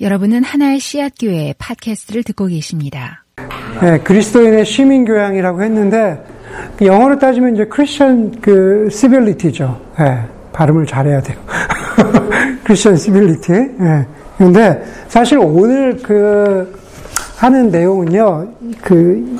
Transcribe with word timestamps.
여러분은 0.00 0.42
하나의 0.42 0.80
씨앗 0.80 1.12
교회 1.20 1.54
팟캐스트를 1.56 2.24
듣고 2.24 2.46
계십니다. 2.46 3.24
네, 3.80 3.96
그리스도인의 4.00 4.66
시민 4.66 5.04
교양이라고 5.04 5.62
했는데 5.62 6.20
영어로 6.82 7.16
따지면 7.20 7.54
이제 7.54 7.64
크리스천 7.66 8.40
그 8.40 8.88
시빌리티죠. 8.90 9.80
네, 10.00 10.20
발음을 10.52 10.84
잘해야 10.84 11.20
돼요. 11.20 11.38
크리스천 12.64 12.96
시빌리티. 12.96 13.52
네. 13.52 14.06
근데 14.36 14.82
사실 15.06 15.38
오늘 15.38 15.96
그 15.98 16.76
하는 17.36 17.70
내용은요, 17.70 18.48
그 18.82 19.38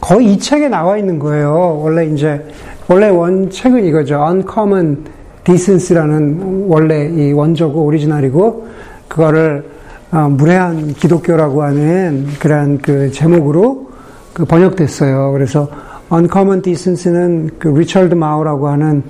거의 0.00 0.32
이 0.32 0.38
책에 0.40 0.68
나와 0.68 0.98
있는 0.98 1.20
거예요. 1.20 1.80
원래 1.80 2.04
이제 2.06 2.44
원래 2.88 3.10
원책은 3.10 3.84
이거죠. 3.84 4.26
Uncommon 4.28 5.04
Decency라는 5.44 6.66
원래 6.66 7.06
이 7.06 7.32
원조고 7.32 7.84
오리지널이고 7.84 8.66
그거를 9.08 9.64
어, 10.10 10.28
무례한 10.28 10.94
기독교라고 10.94 11.62
하는 11.62 12.26
그러한 12.38 12.78
그 12.78 13.10
제목으로 13.10 13.90
그 14.32 14.44
번역됐어요. 14.44 15.32
그래서 15.32 15.68
Uncommon 16.10 16.62
Decency는 16.62 17.50
그 17.58 17.68
리처드 17.68 18.14
마우라고 18.14 18.68
하는 18.68 19.02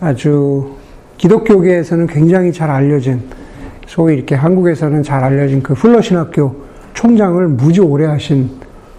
아주 0.00 0.76
기독교계에서는 1.18 2.06
굉장히 2.06 2.52
잘 2.52 2.70
알려진 2.70 3.22
소위 3.86 4.14
이렇게 4.14 4.36
한국에서는 4.36 5.02
잘 5.02 5.24
알려진 5.24 5.62
그 5.62 5.74
플러 5.74 6.00
신학교 6.00 6.54
총장을 6.94 7.48
무지 7.48 7.80
오래 7.80 8.06
하신 8.06 8.50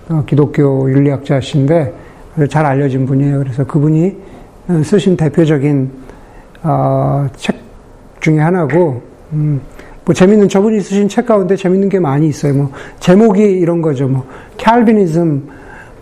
어, 0.09 0.23
기독교 0.25 0.91
윤리학자신데 0.91 1.93
잘 2.49 2.65
알려진 2.65 3.05
분이에요. 3.05 3.39
그래서 3.39 3.63
그분이 3.65 4.17
어, 4.67 4.81
쓰신 4.83 5.15
대표적인 5.15 5.91
어, 6.63 7.27
책 7.37 7.55
중에 8.19 8.39
하나고 8.39 9.01
음, 9.33 9.61
뭐 10.05 10.15
재밌는 10.15 10.49
저분이 10.49 10.81
쓰신 10.81 11.07
책 11.07 11.27
가운데 11.27 11.55
재밌는 11.55 11.89
게 11.89 11.99
많이 11.99 12.27
있어요. 12.27 12.53
뭐 12.53 12.71
제목이 12.99 13.41
이런 13.41 13.81
거죠. 13.81 14.07
뭐 14.07 14.25
Calvinism 14.57 15.43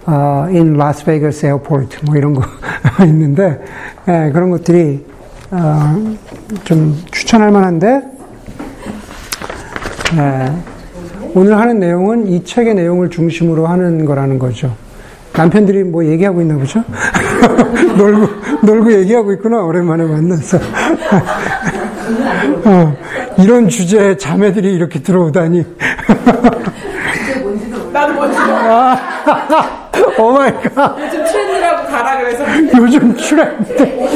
uh, 0.07 0.55
in 0.55 0.75
Las 0.75 1.03
Vegas 1.03 1.45
Airport 1.45 1.97
뭐 2.05 2.15
이런 2.15 2.33
거 2.33 2.41
있는데 3.05 3.59
예, 4.07 4.31
그런 4.31 4.49
것들이 4.51 5.05
어, 5.51 6.15
좀 6.63 6.97
추천할 7.11 7.51
만한데 7.51 8.01
예, 10.17 10.51
오늘 11.35 11.57
하는 11.57 11.79
내용은 11.79 12.27
이 12.27 12.43
책의 12.43 12.75
내용을 12.75 13.09
중심으로 13.09 13.67
하는 13.67 14.05
거라는 14.05 14.39
거죠. 14.39 14.73
남편들이 15.33 15.83
뭐 15.83 16.03
얘기하고 16.05 16.41
있나 16.41 16.57
보죠? 16.57 16.83
놀고, 17.97 18.27
놀고 18.65 18.93
얘기하고 18.93 19.31
있구나. 19.33 19.63
오랜만에 19.63 20.03
만나서. 20.03 20.57
어, 22.65 22.95
이런 23.37 23.67
주제에 23.69 24.17
자매들이 24.17 24.73
이렇게 24.73 25.01
들어오다니. 25.01 25.65
나도 27.91 28.13
뭔지도 28.13 28.43
아, 28.45 28.97
oh 30.17 30.38
my 30.38 30.58
god. 30.58 30.99
요즘 30.99 31.23
트렌드라고 31.25 31.87
가라 31.87 32.17
그래서 32.19 32.43
요즘 32.77 33.13
트렌드. 33.15 34.09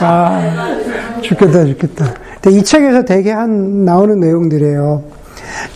아, 0.00 0.76
죽겠다, 1.22 1.64
죽겠다. 1.64 2.04
근데 2.40 2.58
이 2.58 2.62
책에서 2.62 3.04
되게 3.04 3.32
한, 3.32 3.84
나오는 3.84 4.18
내용들이에요. 4.20 5.02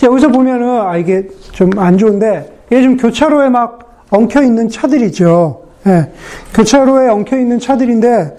여기서 0.03 0.29
보면은, 0.29 0.81
아, 0.81 0.97
이게 0.97 1.27
좀 1.53 1.71
안 1.77 1.97
좋은데, 1.99 2.53
이게 2.71 2.83
좀 2.83 2.97
교차로에 2.97 3.49
막 3.49 4.05
엉켜 4.11 4.43
있는 4.43 4.69
차들이죠. 4.69 5.63
예. 5.87 6.11
교차로에 6.55 7.09
엉켜 7.09 7.39
있는 7.39 7.59
차들인데, 7.59 8.37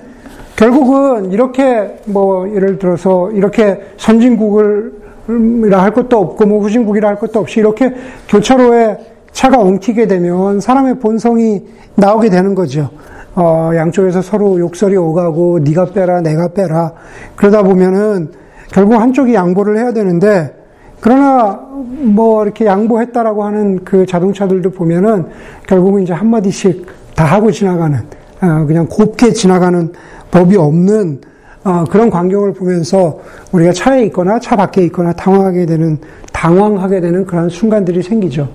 결국은 0.61 1.31
이렇게 1.31 1.97
뭐 2.05 2.47
예를 2.53 2.77
들어서 2.77 3.31
이렇게 3.31 3.81
선진국을 3.97 4.93
이라 5.65 5.81
할 5.81 5.91
것도 5.91 6.19
없고 6.19 6.45
뭐 6.45 6.59
후진국이라 6.59 7.09
할 7.09 7.15
것도 7.15 7.39
없이 7.39 7.59
이렇게 7.59 7.91
교차로에 8.29 8.95
차가 9.31 9.59
엉키게 9.59 10.05
되면 10.05 10.59
사람의 10.59 10.99
본성이 10.99 11.63
나오게 11.95 12.29
되는 12.29 12.53
거죠. 12.53 12.91
어, 13.33 13.71
양쪽에서 13.73 14.21
서로 14.21 14.59
욕설이 14.59 14.95
오가고 14.97 15.61
네가 15.63 15.85
빼라 15.93 16.21
내가 16.21 16.49
빼라 16.49 16.91
그러다 17.35 17.63
보면은 17.63 18.29
결국 18.71 19.01
한쪽이 19.01 19.33
양보를 19.33 19.79
해야 19.79 19.93
되는데 19.93 20.53
그러나 20.99 21.59
뭐 21.73 22.43
이렇게 22.43 22.67
양보했다라고 22.67 23.43
하는 23.43 23.83
그 23.83 24.05
자동차들도 24.05 24.69
보면은 24.69 25.25
결국은 25.67 26.03
이제 26.03 26.13
한 26.13 26.29
마디씩 26.29 26.85
다 27.15 27.25
하고 27.25 27.49
지나가는 27.49 27.97
어, 28.41 28.65
그냥 28.67 28.85
곱게 28.87 29.33
지나가는 29.33 29.91
법이 30.31 30.57
없는 30.57 31.21
어, 31.63 31.83
그런 31.89 32.09
광경을 32.09 32.53
보면서 32.53 33.19
우리가 33.51 33.71
차에 33.71 34.05
있거나 34.05 34.39
차 34.39 34.55
밖에 34.55 34.83
있거나 34.85 35.13
당황하게 35.13 35.67
되는 35.67 35.99
당황하게 36.33 37.01
되는 37.01 37.25
그런 37.25 37.49
순간들이 37.49 38.01
생기죠. 38.01 38.49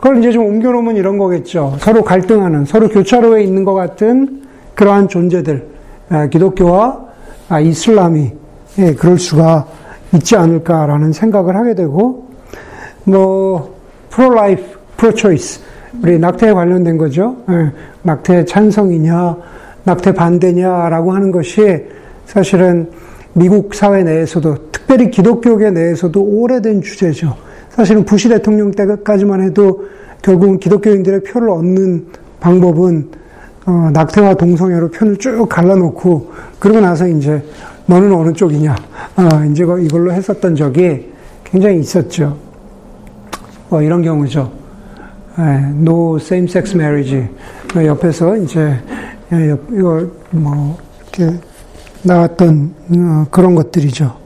그걸 0.00 0.18
이제 0.18 0.32
좀 0.32 0.46
옮겨놓으면 0.46 0.96
이런 0.96 1.18
거겠죠. 1.18 1.76
서로 1.78 2.02
갈등하는, 2.02 2.64
서로 2.64 2.88
교차로에 2.88 3.42
있는 3.42 3.64
것 3.64 3.74
같은 3.74 4.42
그러한 4.74 5.08
존재들, 5.08 5.66
아, 6.08 6.26
기독교와 6.26 7.06
아, 7.48 7.60
이슬람이 7.60 8.32
예, 8.78 8.94
그럴 8.94 9.18
수가 9.18 9.66
있지 10.14 10.36
않을까라는 10.36 11.12
생각을 11.12 11.56
하게 11.56 11.74
되고, 11.74 12.28
뭐 13.04 13.74
pro-life, 14.10 14.78
pro-choice, 14.96 15.60
우리 16.02 16.18
낙태에 16.18 16.52
관련된 16.52 16.98
거죠. 16.98 17.36
예, 17.50 17.72
낙태 18.02 18.44
찬성이냐, 18.44 19.36
낙태 19.86 20.14
반대냐라고 20.14 21.12
하는 21.12 21.30
것이 21.30 21.84
사실은 22.26 22.90
미국 23.32 23.72
사회 23.74 24.02
내에서도 24.02 24.72
특별히 24.72 25.10
기독교계 25.10 25.70
내에서도 25.70 26.20
오래된 26.20 26.82
주제죠. 26.82 27.36
사실은 27.70 28.04
부시 28.04 28.28
대통령 28.28 28.72
때까지만 28.72 29.42
해도 29.42 29.86
결국은 30.22 30.58
기독교인들의 30.58 31.22
표를 31.22 31.50
얻는 31.50 32.06
방법은 32.40 33.10
어, 33.66 33.90
낙태와 33.92 34.34
동성애로 34.34 34.90
편을 34.90 35.18
쭉 35.18 35.46
갈라놓고 35.48 36.32
그러고 36.58 36.80
나서 36.80 37.06
이제 37.06 37.42
너는 37.86 38.12
어느 38.12 38.32
쪽이냐 38.32 38.74
어, 39.16 39.44
이제 39.50 39.62
이걸로 39.62 40.12
했었던 40.12 40.56
적이 40.56 41.12
굉장히 41.44 41.78
있었죠. 41.80 42.36
어, 43.70 43.82
이런 43.82 44.02
경우죠. 44.02 44.50
에, 45.38 45.42
no 45.80 46.16
same 46.16 46.48
sex 46.48 46.74
marriage 46.74 47.28
옆에서 47.76 48.36
이제 48.38 48.60
예, 48.60 49.05
이거 49.30 50.06
뭐 50.30 50.78
이렇게 51.00 51.38
나왔던 52.02 52.74
어, 52.96 53.26
그런 53.30 53.54
것들이죠. 53.54 54.16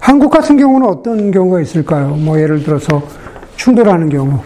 한국 0.00 0.30
같은 0.30 0.56
경우는 0.56 0.86
어떤 0.86 1.30
경우가 1.30 1.60
있을까요? 1.60 2.08
뭐 2.08 2.38
예를 2.38 2.62
들어서 2.62 3.02
충돌하는 3.56 4.08
경우, 4.08 4.40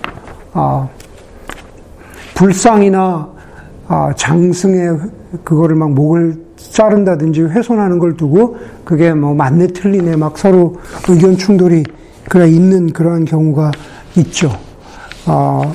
아, 0.52 0.88
불상이나 2.34 3.28
아, 3.86 4.12
장승에 4.16 4.88
그거를 5.42 5.76
막 5.76 5.92
목을 5.92 6.44
자른다든지 6.56 7.42
훼손하는 7.42 7.98
걸 7.98 8.16
두고 8.16 8.56
그게 8.84 9.12
뭐 9.12 9.34
맞네 9.34 9.68
틀리네 9.68 10.16
막 10.16 10.38
서로 10.38 10.76
의견 11.08 11.36
충돌이 11.36 11.84
그래 12.28 12.48
있는 12.48 12.92
그러한 12.92 13.24
경우가 13.24 13.70
있죠. 14.16 14.50
아, 15.26 15.72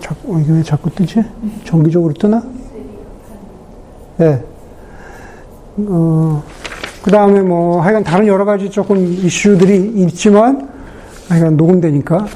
자꾸 0.00 0.42
왜 0.48 0.62
자꾸 0.62 0.90
뜨지? 0.90 1.22
정기적으로 1.64 2.12
뜨나? 2.14 2.42
네. 4.20 4.38
어, 5.78 6.42
그 7.02 7.10
다음에 7.10 7.40
뭐, 7.40 7.80
하여간 7.80 8.04
다른 8.04 8.26
여러 8.26 8.44
가지 8.44 8.68
조금 8.68 8.98
이슈들이 8.98 9.94
있지만, 10.02 10.68
하여간 11.30 11.56
녹음되니까, 11.56 12.26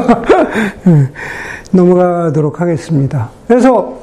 예, 0.88 1.10
넘어가도록 1.72 2.58
하겠습니다. 2.58 3.28
그래서, 3.46 3.98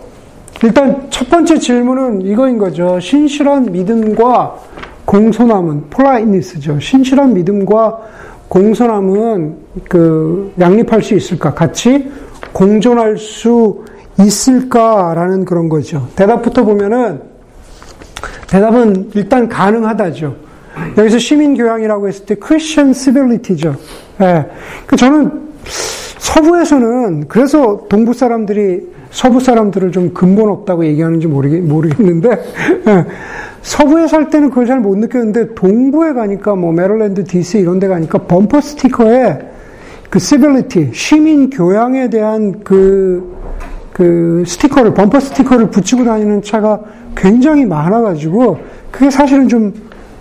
일단 0.62 1.08
첫 1.10 1.28
번째 1.28 1.58
질문은 1.58 2.22
이거인 2.22 2.60
거죠. 2.60 3.00
신실한 3.00 3.72
믿음과 3.72 4.58
공손함은, 5.06 5.90
폴라이니스죠. 5.90 6.80
신실한 6.80 7.34
믿음과 7.34 8.00
공손함은 8.48 9.56
그, 9.90 10.54
양립할 10.60 11.02
수 11.02 11.16
있을까? 11.16 11.52
같이 11.52 12.12
공존할 12.54 13.18
수 13.18 13.86
있을까라는 14.26 15.46
그런 15.46 15.70
거죠. 15.70 16.08
대답부터 16.16 16.64
보면은 16.64 17.22
대답은 18.48 19.12
일단 19.14 19.48
가능하다죠. 19.48 20.36
여기서 20.98 21.20
시민 21.20 21.56
교양이라고 21.56 22.08
했을 22.08 22.26
때 22.26 22.36
크리스천 22.36 22.94
civility죠. 22.94 23.76
예. 24.22 24.46
그 24.86 24.96
저는 24.96 25.52
서부에서는 26.18 27.28
그래서 27.28 27.86
동부 27.90 28.14
사람들이 28.14 28.90
서부 29.12 29.40
사람들을 29.40 29.92
좀 29.92 30.14
근본 30.14 30.50
없다고 30.50 30.86
얘기하는지 30.86 31.28
모르겠, 31.28 31.62
모르겠는데 31.64 32.30
예. 32.88 33.06
서부에 33.62 34.08
살 34.08 34.30
때는 34.30 34.50
그걸 34.50 34.66
잘 34.66 34.80
못 34.80 34.98
느꼈는데 34.98 35.54
동부에 35.54 36.14
가니까 36.14 36.56
뭐 36.56 36.72
메릴랜드, 36.72 37.24
DC 37.24 37.60
이런 37.60 37.80
데 37.80 37.88
가니까 37.88 38.20
범퍼 38.20 38.60
스티커에 38.62 39.40
그 40.10 40.20
civility, 40.20 40.92
시민 40.94 41.50
교양에 41.50 42.10
대한 42.10 42.62
그, 42.64 43.34
그 43.94 44.44
스티커를, 44.48 44.94
범퍼 44.94 45.20
스티커를 45.20 45.70
붙이고 45.70 46.04
다니는 46.04 46.42
차가 46.42 46.80
굉장히 47.16 47.66
많아가지고, 47.66 48.60
그게 48.92 49.10
사실은 49.10 49.48
좀 49.48 49.74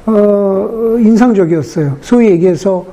어, 0.06 0.96
인상적이었어요. 0.98 1.96
소위 2.00 2.30
얘기해서 2.30 2.84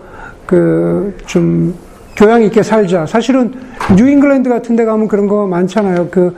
그 0.45 1.13
좀 1.25 1.73
교양 2.17 2.41
있게 2.41 2.63
살자. 2.63 3.05
사실은 3.05 3.53
뉴잉글랜드 3.95 4.49
같은 4.49 4.75
데 4.75 4.85
가면 4.85 5.07
그런 5.07 5.27
거 5.27 5.45
많잖아요. 5.45 6.07
그, 6.09 6.35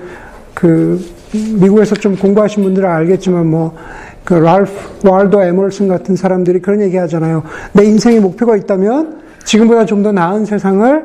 그, 0.53 0.99
미국에서 1.31 1.95
좀 1.95 2.17
공부하신 2.17 2.63
분들은 2.63 2.89
알겠지만 2.89 3.47
뭐, 3.47 3.75
그 4.25 4.33
랄프 4.33 5.07
월더 5.07 5.43
에멀슨 5.45 5.87
같은 5.87 6.15
사람들이 6.17 6.59
그런 6.59 6.81
얘기 6.81 6.97
하잖아요. 6.97 7.43
내 7.71 7.85
인생의 7.85 8.19
목표가 8.19 8.57
있다면 8.57 9.19
지금보다 9.45 9.85
좀 9.85 10.03
더 10.03 10.11
나은 10.11 10.45
세상을 10.45 11.03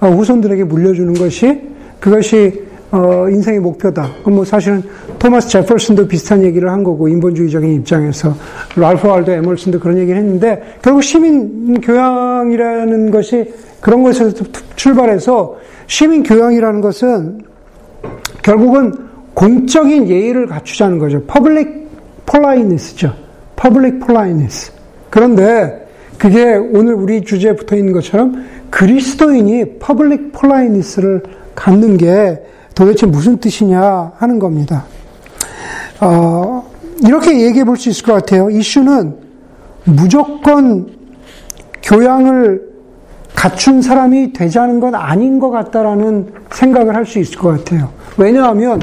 어, 0.00 0.06
후손들에게 0.08 0.64
물려주는 0.64 1.14
것이 1.14 1.62
그것이 1.98 2.64
어, 2.92 3.26
인생의 3.28 3.60
목표다. 3.60 4.06
뭐 4.26 4.44
사실은 4.44 4.82
토마스 5.18 5.48
제퍼슨도 5.48 6.06
비슷한 6.06 6.42
얘기를 6.42 6.70
한 6.70 6.84
거고 6.84 7.08
인본주의적인 7.08 7.72
입장에서 7.72 8.34
랄프 8.76 9.08
월더 9.08 9.32
에멀슨도 9.32 9.80
그런 9.80 9.96
얘기를 9.96 10.20
했는데 10.20 10.62
결국 10.82 11.02
시민 11.02 11.80
교양이라는 11.80 13.10
것이 13.10 13.50
그런 13.80 14.02
것에서 14.02 14.44
출발해서 14.76 15.56
시민 15.86 16.22
교양이라는 16.22 16.82
것은 16.82 17.40
결국은 18.42 18.92
공적인 19.32 20.08
예의를 20.08 20.46
갖추자는 20.46 20.98
거죠. 20.98 21.22
public 21.24 21.88
politeness죠. 22.26 23.14
public 23.56 24.00
politeness. 24.00 24.72
그런데 25.08 25.88
그게 26.18 26.54
오늘 26.56 26.92
우리 26.92 27.22
주제에 27.22 27.56
붙어 27.56 27.74
있는 27.74 27.94
것처럼 27.94 28.44
그리스도인이 28.68 29.78
public 29.78 30.32
politeness를 30.32 31.22
갖는 31.54 31.96
게 31.96 32.38
도대체 32.74 33.06
무슨 33.06 33.38
뜻이냐 33.38 34.12
하는 34.16 34.38
겁니다. 34.38 34.84
어, 36.00 36.64
이렇게 37.04 37.40
얘기해 37.40 37.64
볼 37.64 37.76
수 37.76 37.88
있을 37.90 38.04
것 38.04 38.12
같아요. 38.14 38.50
이슈는 38.50 39.14
무조건 39.84 40.86
교양을 41.82 42.72
갖춘 43.34 43.82
사람이 43.82 44.32
되자는 44.32 44.78
건 44.80 44.94
아닌 44.94 45.38
것 45.40 45.50
같다라는 45.50 46.28
생각을 46.52 46.94
할 46.94 47.04
수 47.06 47.18
있을 47.18 47.38
것 47.38 47.48
같아요. 47.58 47.90
왜냐하면 48.16 48.80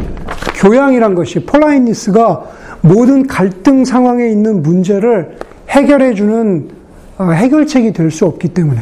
교양이란 0.56 1.15
것이 1.15 1.45
폴라이니스가 1.45 2.44
모든 2.81 3.27
갈등 3.27 3.85
상황에 3.85 4.27
있는 4.30 4.62
문제를 4.63 5.38
해결해 5.69 6.13
주는 6.13 6.69
어, 7.18 7.31
해결책이 7.31 7.94
될 7.94 8.12
수 8.12 8.25
없기 8.25 8.50
때문에 8.50 8.81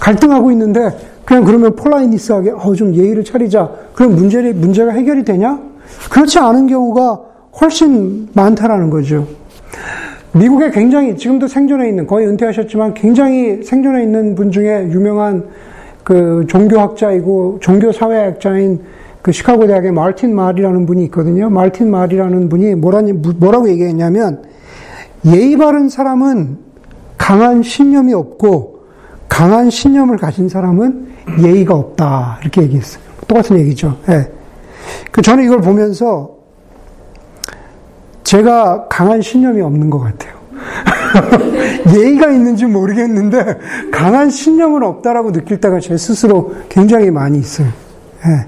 갈등하고 0.00 0.50
있는데 0.52 0.90
그냥 1.24 1.44
그러면 1.44 1.74
폴라이니스하게 1.76 2.50
어, 2.50 2.74
좀 2.74 2.94
예의를 2.94 3.24
차리자. 3.24 3.83
그럼 3.94 4.16
문제 4.16 4.40
문제가 4.52 4.92
해결이 4.92 5.24
되냐? 5.24 5.58
그렇지 6.10 6.38
않은 6.38 6.66
경우가 6.66 7.20
훨씬 7.60 8.28
많다라는 8.32 8.90
거죠. 8.90 9.26
미국에 10.32 10.70
굉장히 10.70 11.16
지금도 11.16 11.46
생존해 11.46 11.88
있는 11.88 12.06
거의 12.06 12.26
은퇴하셨지만 12.26 12.94
굉장히 12.94 13.62
생존해 13.62 14.02
있는 14.02 14.34
분 14.34 14.50
중에 14.50 14.88
유명한 14.90 15.44
그 16.02 16.44
종교학자이고 16.48 17.58
종교 17.60 17.92
사회학자인 17.92 18.80
그 19.22 19.30
시카고 19.32 19.66
대학의 19.68 19.92
마틴 19.92 20.34
말이라는 20.34 20.86
분이 20.86 21.04
있거든요. 21.04 21.48
마틴 21.48 21.90
말이라는 21.90 22.48
분이 22.48 22.74
뭐라니, 22.74 23.12
뭐라고 23.12 23.68
얘기했냐면 23.70 24.42
예의 25.24 25.56
바른 25.56 25.88
사람은 25.88 26.58
강한 27.16 27.62
신념이 27.62 28.12
없고 28.12 28.80
강한 29.28 29.70
신념을 29.70 30.18
가진 30.18 30.48
사람은 30.48 31.06
예의가 31.40 31.74
없다. 31.74 32.38
이렇게 32.42 32.62
얘기했어요. 32.62 33.03
똑같은 33.26 33.58
얘기죠. 33.60 33.96
예. 34.08 34.30
그 35.10 35.22
저는 35.22 35.44
이걸 35.44 35.60
보면서 35.60 36.34
제가 38.22 38.88
강한 38.88 39.20
신념이 39.22 39.60
없는 39.60 39.90
것 39.90 40.00
같아요. 40.00 40.34
예의가 41.94 42.30
있는지 42.30 42.66
모르겠는데 42.66 43.58
강한 43.92 44.30
신념은 44.30 44.82
없다라고 44.82 45.32
느낄 45.32 45.60
때가 45.60 45.80
제 45.80 45.96
스스로 45.96 46.54
굉장히 46.68 47.10
많이 47.10 47.38
있어요. 47.38 47.68
예. 48.26 48.46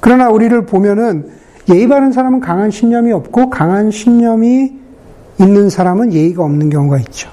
그러나 0.00 0.28
우리를 0.28 0.66
보면은 0.66 1.30
예의 1.72 1.88
바른 1.88 2.12
사람은 2.12 2.40
강한 2.40 2.70
신념이 2.70 3.12
없고 3.12 3.48
강한 3.50 3.90
신념이 3.90 4.72
있는 5.40 5.70
사람은 5.70 6.12
예의가 6.12 6.44
없는 6.44 6.70
경우가 6.70 6.98
있죠. 6.98 7.30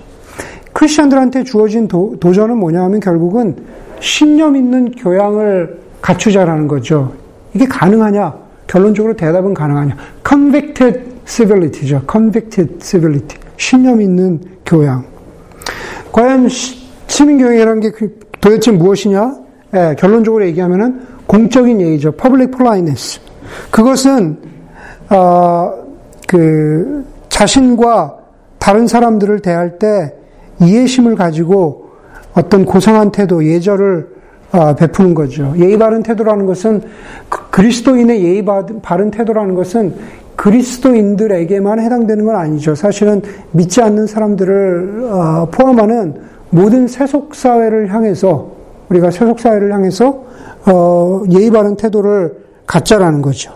크리스천들한테 0.74 1.44
주어진 1.44 1.88
도, 1.88 2.16
도전은 2.20 2.58
뭐냐 2.58 2.82
하면 2.84 3.00
결국은 3.02 3.58
신념 4.00 4.56
있는 4.56 4.92
교양을 4.92 5.80
갖추자라는 6.02 6.68
거죠. 6.68 7.14
이게 7.54 7.66
가능하냐? 7.66 8.34
결론적으로 8.68 9.16
대답은 9.16 9.54
가능하냐? 9.54 9.96
convicted 10.28 11.02
civility죠. 11.26 12.02
convicted 12.10 12.78
civility. 12.82 13.40
신념 13.58 14.02
있는 14.02 14.40
교양. 14.66 15.04
과연 16.12 16.48
시민교양이라는 17.08 17.80
게그 17.82 18.20
도대체 18.42 18.72
무엇이냐? 18.72 19.36
예, 19.74 19.96
결론적으로 19.98 20.46
얘기하면은 20.48 21.02
공적인 21.28 21.80
예의죠. 21.80 22.12
public 22.14 22.52
politeness. 22.52 23.22
그것은, 23.70 24.38
어, 25.10 25.74
그, 26.28 27.06
자신과 27.30 28.18
다른 28.60 28.88
사람들을 28.88 29.40
대할 29.40 29.80
때 29.80 30.14
이해심을 30.60 31.16
가지고 31.16 31.90
어떤 32.34 32.66
고상한 32.66 33.12
태도, 33.12 33.46
예절을 33.46 34.08
아, 34.08 34.11
베푸는 34.78 35.14
거죠. 35.14 35.54
예의 35.58 35.78
바른 35.78 36.04
태도라는 36.04 36.46
것은 36.46 36.82
그 37.30 37.50
그리스도인의 37.50 38.24
예의 38.24 38.46
바른 38.82 39.12
태도라는 39.12 39.56
것은 39.56 39.96
그리스도인들에게만 40.36 41.80
해당되는 41.80 42.26
건 42.26 42.36
아니죠. 42.36 42.76
사실은 42.76 43.22
믿지 43.52 43.82
않는 43.82 44.08
사람들을 44.08 45.10
아, 45.12 45.48
포함하는 45.52 46.16
모든 46.50 46.88
세속 46.88 47.36
사회를 47.36 47.94
향해서 47.94 48.52
우리가 48.90 49.12
세속 49.12 49.40
사회를 49.40 49.74
향해서 49.74 50.24
어, 50.66 51.24
예의 51.32 51.50
바른 51.52 51.76
태도를 51.76 52.36
갖자라는 52.66 53.22
거죠. 53.22 53.54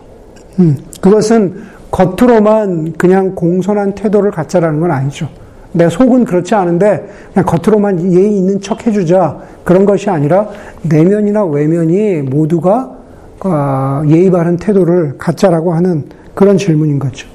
음, 0.60 0.78
그것은 1.02 1.56
겉으로만 1.92 2.94
그냥 2.98 3.36
공손한 3.36 3.96
태도를 3.96 4.32
갖자라는 4.32 4.80
건 4.80 4.92
아니죠. 4.92 5.28
내 5.76 5.90
속은 5.90 6.26
그렇지 6.26 6.56
않은데 6.56 7.08
그냥 7.34 7.46
겉으로만 7.46 8.14
예의 8.14 8.38
있는 8.38 8.62
척 8.62 8.88
해주자 8.88 9.38
그런 9.64 9.86
것이 9.86 10.10
아니라 10.10 10.48
내면이나 10.84 11.44
외면이 11.46 12.22
모두가 12.22 12.92
아, 13.42 14.04
예의 14.08 14.32
바른 14.32 14.58
태도를 14.58 15.18
갖자라고 15.18 15.74
하는 15.74 16.06
그런 16.34 16.58
질문인 16.58 16.98
거죠. 17.00 17.28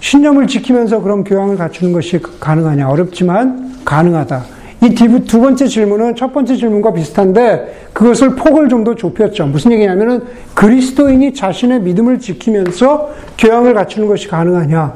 신념을 0.00 0.46
지키면서 0.46 1.00
그럼 1.00 1.24
교양을 1.24 1.56
갖추는 1.56 1.92
것이 1.94 2.20
가능하냐? 2.20 2.88
어렵지만 2.88 3.72
가능하다. 3.84 4.44
이 4.82 4.94
두 4.94 5.40
번째 5.40 5.66
질문은 5.66 6.14
첫 6.14 6.32
번째 6.34 6.56
질문과 6.56 6.92
비슷한데 6.92 7.88
그것을 7.94 8.36
폭을 8.36 8.68
좀 8.68 8.84
더 8.84 8.94
좁혔죠. 8.94 9.46
무슨 9.46 9.72
얘기냐면은 9.72 10.20
그리스도인이 10.54 11.32
자신의 11.32 11.80
믿음을 11.80 12.18
지키면서 12.18 13.10
교양을 13.38 13.72
갖추는 13.72 14.06
것이 14.08 14.28
가능하냐? 14.28 14.92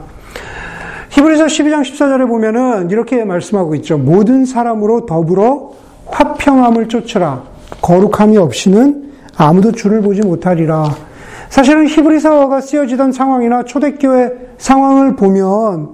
히브리서 1.19 1.47
12장 1.47 1.83
14절에 1.83 2.29
보면은 2.29 2.91
이렇게 2.91 3.25
말씀하고 3.25 3.75
있죠. 3.77 3.99
모든 3.99 4.45
사람으로 4.45 5.05
더불어 5.05 5.73
화평함을 6.07 6.89
쫓으라. 6.89 7.43
거룩함이 7.83 8.37
없이는 8.37 9.11
아무도 9.37 9.73
주를 9.73 10.01
보지 10.01 10.21
못하리라. 10.23 10.95
사실은 11.49 11.89
히브리서가 11.89 12.61
쓰여지던 12.61 13.11
상황이나 13.11 13.65
초대교회 13.65 14.31
상황을 14.59 15.17
보면 15.17 15.89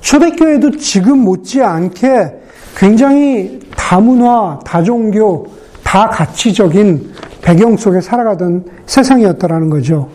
초대교회도 0.00 0.72
지금 0.72 1.20
못지않게 1.20 2.40
굉장히 2.76 3.58
다문화, 3.74 4.60
다종교, 4.66 5.46
다가치적인 5.82 7.10
배경 7.40 7.78
속에 7.78 8.02
살아가던 8.02 8.66
세상이었다라는 8.84 9.70
거죠. 9.70 10.10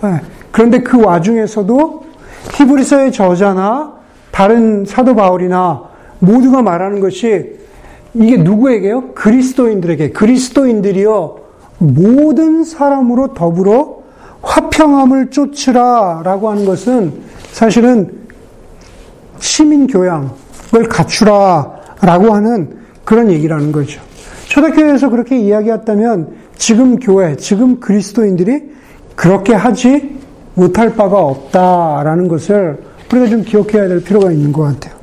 네. 0.00 0.20
그런데 0.52 0.78
그 0.80 1.02
와중에서도 1.02 2.09
히브리서의 2.52 3.12
저자나 3.12 3.94
다른 4.30 4.84
사도 4.84 5.14
바울이나 5.14 5.82
모두가 6.18 6.62
말하는 6.62 7.00
것이 7.00 7.58
이게 8.14 8.36
누구에게요? 8.36 9.12
그리스도인들에게. 9.14 10.10
그리스도인들이요, 10.10 11.36
모든 11.78 12.64
사람으로 12.64 13.34
더불어 13.34 14.00
화평함을 14.42 15.30
쫓으라 15.30 16.22
라고 16.24 16.50
하는 16.50 16.64
것은 16.64 17.12
사실은 17.52 18.10
시민교양을 19.38 20.88
갖추라 20.88 21.72
라고 22.02 22.34
하는 22.34 22.78
그런 23.04 23.30
얘기라는 23.30 23.72
거죠. 23.72 24.00
초대교회에서 24.46 25.10
그렇게 25.10 25.38
이야기했다면 25.38 26.34
지금 26.56 26.98
교회, 26.98 27.36
지금 27.36 27.80
그리스도인들이 27.80 28.70
그렇게 29.14 29.54
하지 29.54 30.18
못할 30.60 30.94
바가 30.94 31.18
없다라는 31.18 32.28
것을 32.28 32.76
우리가 33.10 33.26
좀 33.28 33.42
기억해야 33.42 33.88
될 33.88 34.04
필요가 34.04 34.30
있는 34.30 34.52
것 34.52 34.62
같아요. 34.62 34.94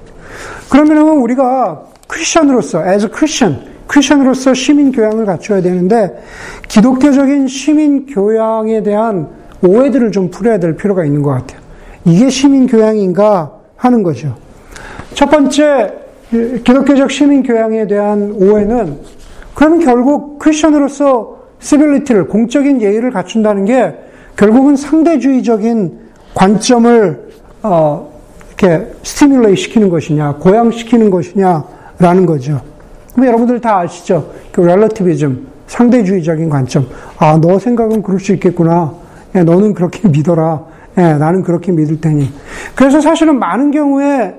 그러면 0.69 1.17
우리가 1.17 1.81
크리스천으로서, 2.07 2.85
as 2.87 3.05
a 3.05 3.11
Christian, 3.11 3.65
크리스천으로서 3.87 4.53
시민 4.53 4.91
교양을 4.91 5.25
갖춰야 5.25 5.61
되는데 5.61 6.21
기독교적인 6.67 7.47
시민 7.47 8.05
교양에 8.05 8.83
대한 8.83 9.29
오해들을 9.65 10.11
좀 10.11 10.29
풀어야 10.29 10.59
될 10.59 10.75
필요가 10.75 11.03
있는 11.03 11.23
것 11.23 11.31
같아요. 11.31 11.59
이게 12.05 12.29
시민 12.29 12.67
교양인가 12.67 13.51
하는 13.75 14.03
거죠. 14.03 14.35
첫 15.15 15.29
번째 15.29 15.91
기독교적 16.29 17.09
시민 17.09 17.41
교양에 17.41 17.87
대한 17.87 18.31
오해는 18.39 18.99
그러면 19.55 19.79
결국 19.79 20.37
크리스천으로서 20.37 21.37
시빌리티를 21.59 22.27
공적인 22.27 22.79
예의를 22.79 23.09
갖춘다는 23.09 23.65
게 23.65 23.95
결국은 24.37 24.75
상대주의적인 24.75 25.99
관점을 26.33 27.27
어, 27.63 28.13
이렇게 28.47 28.87
스티뮬레이 29.03 29.55
시키는 29.55 29.89
것이냐, 29.89 30.35
고양시키는 30.35 31.09
것이냐라는 31.09 32.25
거죠. 32.25 32.61
여러분들 33.17 33.59
다 33.59 33.79
아시죠? 33.79 34.31
그 34.51 34.61
렐러티비즘, 34.61 35.47
상대주의적인 35.65 36.49
관점. 36.49 36.87
아, 37.17 37.37
너 37.41 37.57
생각은 37.57 38.03
그럴 38.03 38.19
수 38.19 38.31
있겠구나. 38.33 38.93
예, 39.35 39.43
너는 39.43 39.73
그렇게 39.73 40.07
믿어라. 40.09 40.63
예, 40.99 41.13
나는 41.13 41.41
그렇게 41.41 41.71
믿을 41.71 41.99
테니. 41.99 42.31
그래서 42.75 43.01
사실은 43.01 43.39
많은 43.39 43.71
경우에 43.71 44.35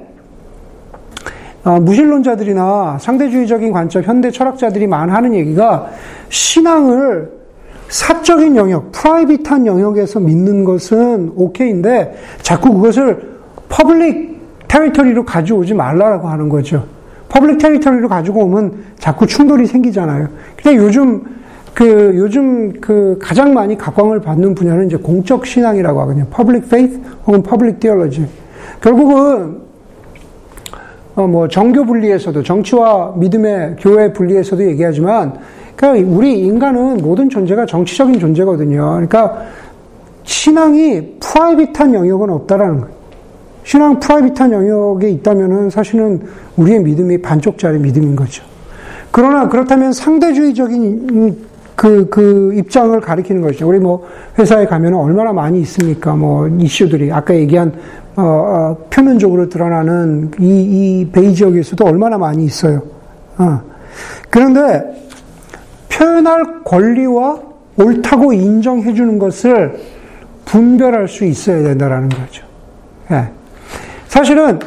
어, 1.65 1.81
무신론자들이나 1.81 2.99
상대주의적인 3.01 3.73
관점, 3.73 4.03
현대 4.03 4.31
철학자들이 4.31 4.87
많이 4.87 5.11
하는 5.11 5.35
얘기가 5.35 5.91
신앙을 6.29 7.38
사적인 7.89 8.57
영역, 8.57 8.93
프라이빗한 8.93 9.67
영역에서 9.67 10.21
믿는 10.21 10.65
것은 10.65 11.33
오케이인데 11.35 12.17
자꾸 12.43 12.75
그것을 12.75 13.39
public 13.69 14.39
territory로 14.69 15.25
가져오지 15.25 15.75
말라라고 15.75 16.29
하는 16.29 16.49
거죠. 16.49 16.85
public 17.29 17.59
territory로 17.59 18.09
가지고 18.09 18.45
오면 18.45 18.73
자꾸 18.99 19.27
충돌이 19.27 19.67
생기잖아요. 19.67 20.29
근데 20.57 20.77
요즘 20.77 21.23
그 21.75 22.13
요즘 22.17 22.81
그 22.81 23.19
가장 23.21 23.55
많이 23.55 23.79
각광을 23.79 24.21
받는 24.21 24.55
분야는 24.55 24.87
이제 24.87 24.97
공적 24.97 25.47
신앙이라고 25.47 26.01
하거든요. 26.03 26.27
public 26.31 26.69
faith 26.69 27.01
혹은 27.27 27.43
public 27.43 27.81
theology. 27.81 28.27
결국은 28.81 29.69
어 31.15 31.27
뭐 31.27 31.49
정교 31.49 31.85
분리에서도 31.85 32.45
정치와 32.45 33.15
믿음의 33.17 33.77
교회 33.81 34.13
분리에서도 34.13 34.65
얘기하지만 34.69 35.35
그러니까 35.79 36.11
우리 36.11 36.41
인간은 36.41 36.97
모든 36.97 37.31
존재가 37.31 37.67
정치적인 37.67 38.19
존재거든요. 38.19 38.83
그러니까 38.95 39.45
신앙이 40.25 41.19
private한 41.21 41.95
영역은 41.95 42.31
없다라는 42.31 42.81
거예요. 42.81 42.95
신앙 43.63 44.01
private한 44.01 44.51
영역에 44.51 45.09
있다면은 45.11 45.71
사실은 45.71 46.21
우리의 46.57 46.83
믿음이 46.83 47.23
반쪽짜리 47.23 47.79
믿음인 47.79 48.17
거죠. 48.17 48.43
그러나 49.13 49.49
그렇다면 49.49 49.93
상대주의적인 49.93 51.47
그, 51.77 52.09
그 52.09 52.55
입장을 52.57 53.01
가리키는 53.01 53.41
것이죠. 53.41 53.69
우리 53.69 53.79
뭐 53.79 54.05
회사에 54.37 54.67
가면 54.67 54.95
얼마나 54.95 55.33
많이 55.33 55.61
있습니까? 55.61 56.17
뭐 56.17 56.49
이슈들이. 56.49 57.13
아까 57.13 57.37
얘기한, 57.37 57.73
어, 58.17 58.23
어, 58.23 58.77
표면적으로 58.91 59.49
드러나는 59.49 60.33
이, 60.41 60.45
이 61.03 61.11
베이지역에서도 61.13 61.85
얼마나 61.85 62.19
많이 62.19 62.45
있어요. 62.45 62.83
어. 63.39 63.61
그런데 64.29 65.08
표현할 65.99 66.63
권리와 66.63 67.41
옳다고 67.77 68.33
인정해 68.33 68.95
주는 68.95 69.19
것을 69.19 69.79
분별할 70.45 71.09
수 71.09 71.25
있어야 71.25 71.63
된다라는 71.63 72.09
거죠. 72.09 72.45
예. 73.11 73.29
사실은 74.07 74.61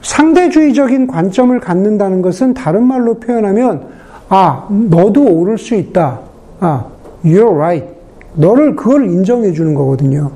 상대주의적인 0.00 1.08
관점을 1.08 1.58
갖는다는 1.60 2.22
것은 2.22 2.54
다른 2.54 2.86
말로 2.86 3.14
표현하면 3.14 3.88
아 4.28 4.68
너도 4.70 5.24
오를 5.24 5.58
수 5.58 5.74
있다. 5.74 6.20
아 6.60 6.86
you're 7.24 7.54
right. 7.54 7.86
너를 8.34 8.76
그걸 8.76 9.06
인정해 9.06 9.52
주는 9.52 9.74
거거든요. 9.74 10.30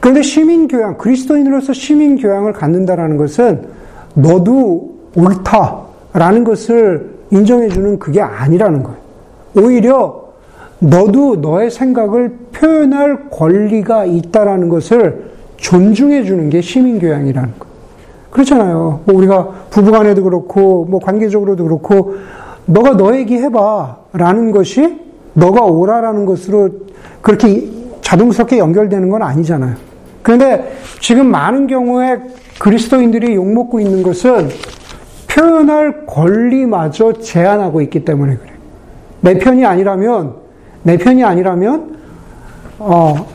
그런데 0.00 0.22
시민 0.22 0.66
교양, 0.68 0.98
그리스도인으로서 0.98 1.72
시민 1.72 2.16
교양을 2.16 2.52
갖는다라는 2.52 3.16
것은 3.16 3.68
너도 4.14 4.96
옳다라는 5.14 6.44
것을 6.44 7.10
인정해 7.30 7.68
주는 7.68 7.98
그게 7.98 8.20
아니라는 8.20 8.82
거예요. 8.82 9.05
오히려 9.56 10.26
너도 10.78 11.36
너의 11.36 11.70
생각을 11.70 12.36
표현할 12.52 13.30
권리가 13.30 14.04
있다라는 14.04 14.68
것을 14.68 15.30
존중해 15.56 16.24
주는 16.24 16.50
게 16.50 16.60
시민 16.60 16.98
교양이라는 16.98 17.54
거. 17.58 17.66
그렇잖아요. 18.30 19.00
뭐 19.04 19.16
우리가 19.16 19.48
부부간에도 19.70 20.22
그렇고 20.22 20.84
뭐 20.84 21.00
관계적으로도 21.00 21.64
그렇고 21.64 22.16
너가 22.66 22.96
너 22.96 23.16
얘기해봐라는 23.16 24.50
것이 24.52 25.00
너가 25.32 25.64
오라라는 25.64 26.26
것으로 26.26 26.70
그렇게 27.22 27.68
자동스럽게 28.02 28.58
연결되는 28.58 29.08
건 29.08 29.22
아니잖아요. 29.22 29.76
그런데 30.22 30.76
지금 31.00 31.26
많은 31.26 31.66
경우에 31.66 32.20
그리스도인들이 32.58 33.34
욕먹고 33.34 33.80
있는 33.80 34.02
것은 34.02 34.48
표현할 35.28 36.06
권리마저 36.06 37.14
제한하고 37.14 37.80
있기 37.82 38.04
때문에 38.04 38.36
그래. 38.36 38.55
내 39.26 39.38
편이 39.38 39.66
아니라면 39.66 40.36
내 40.84 40.96
편이 40.96 41.24
아니라면 41.24 41.96
어, 42.78 43.26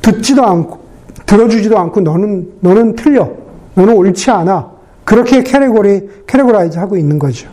듣지도 0.00 0.42
않고 0.42 0.80
들어주지도 1.26 1.78
않고 1.78 2.00
너는 2.00 2.52
너는 2.60 2.96
틀려. 2.96 3.28
너는 3.74 3.94
옳지 3.94 4.30
않아. 4.30 4.70
그렇게 5.04 5.42
category, 5.42 6.08
categorize 6.26 6.78
하고 6.78 6.96
있는 6.96 7.18
거죠. 7.18 7.50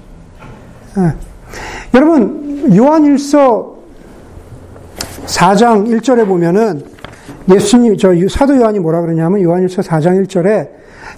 예. 0.98 1.14
여러분, 1.94 2.74
요한일서 2.74 3.76
4장 5.26 5.88
1절에 5.90 6.26
보면은 6.26 6.84
예수님, 7.52 7.98
저 7.98 8.14
사도 8.30 8.56
요한이 8.56 8.80
뭐라 8.80 9.02
그러냐면 9.02 9.42
요한일서 9.42 9.82
4장 9.82 10.26
1절에 10.26 10.70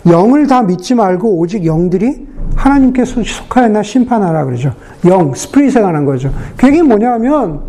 영을 0.07 0.47
다 0.47 0.63
믿지 0.63 0.95
말고 0.95 1.37
오직 1.37 1.65
영들이 1.65 2.27
하나님께 2.59 3.05
속하였나 3.05 3.81
심판하라 3.81 4.43
그러죠. 4.43 4.73
영, 5.05 5.33
스프릿에 5.33 5.81
관한 5.81 6.03
거죠. 6.03 6.29
그게 6.57 6.81
뭐냐면 6.81 7.61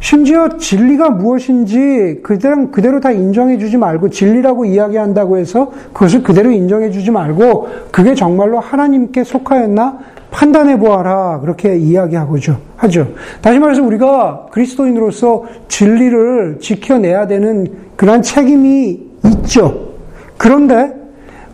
심지어 0.00 0.48
진리가 0.56 1.10
무엇인지 1.10 2.20
그대로, 2.22 2.70
그대로 2.70 3.00
다 3.00 3.10
인정해 3.10 3.58
주지 3.58 3.76
말고 3.76 4.08
진리라고 4.08 4.64
이야기한다고 4.64 5.36
해서 5.36 5.70
그것을 5.92 6.22
그대로 6.22 6.50
인정해 6.50 6.90
주지 6.90 7.10
말고 7.10 7.68
그게 7.90 8.14
정말로 8.14 8.60
하나님께 8.60 9.24
속하였나 9.24 9.98
판단해 10.30 10.78
보아라. 10.78 11.40
그렇게 11.40 11.76
이야기하고죠. 11.76 12.58
하죠. 12.76 13.08
다시 13.42 13.58
말해서 13.58 13.82
우리가 13.82 14.46
그리스도인으로서 14.52 15.44
진리를 15.68 16.58
지켜내야 16.60 17.26
되는 17.26 17.66
그러한 17.96 18.22
책임이 18.22 19.00
있죠. 19.24 19.90
그런데 20.38 21.03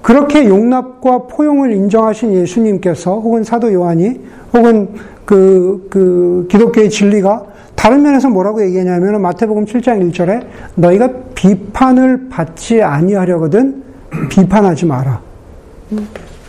그렇게 0.02 0.48
용납과 0.48 1.26
포용을 1.28 1.72
인정하신 1.72 2.34
예수님께서 2.34 3.18
혹은 3.20 3.44
사도 3.44 3.72
요한이 3.72 4.20
혹은 4.52 4.88
그, 5.24 5.86
그 5.90 6.46
기독교의 6.50 6.90
진리가 6.90 7.44
다른 7.74 8.02
면에서 8.02 8.28
뭐라고 8.28 8.62
얘기하냐면 8.64 9.22
마태복음 9.22 9.64
7장 9.64 10.12
1절에 10.12 10.44
너희가 10.74 11.08
비판을 11.34 12.28
받지 12.28 12.82
아니하려거든 12.82 13.82
비판하지 14.28 14.86
마라. 14.86 15.20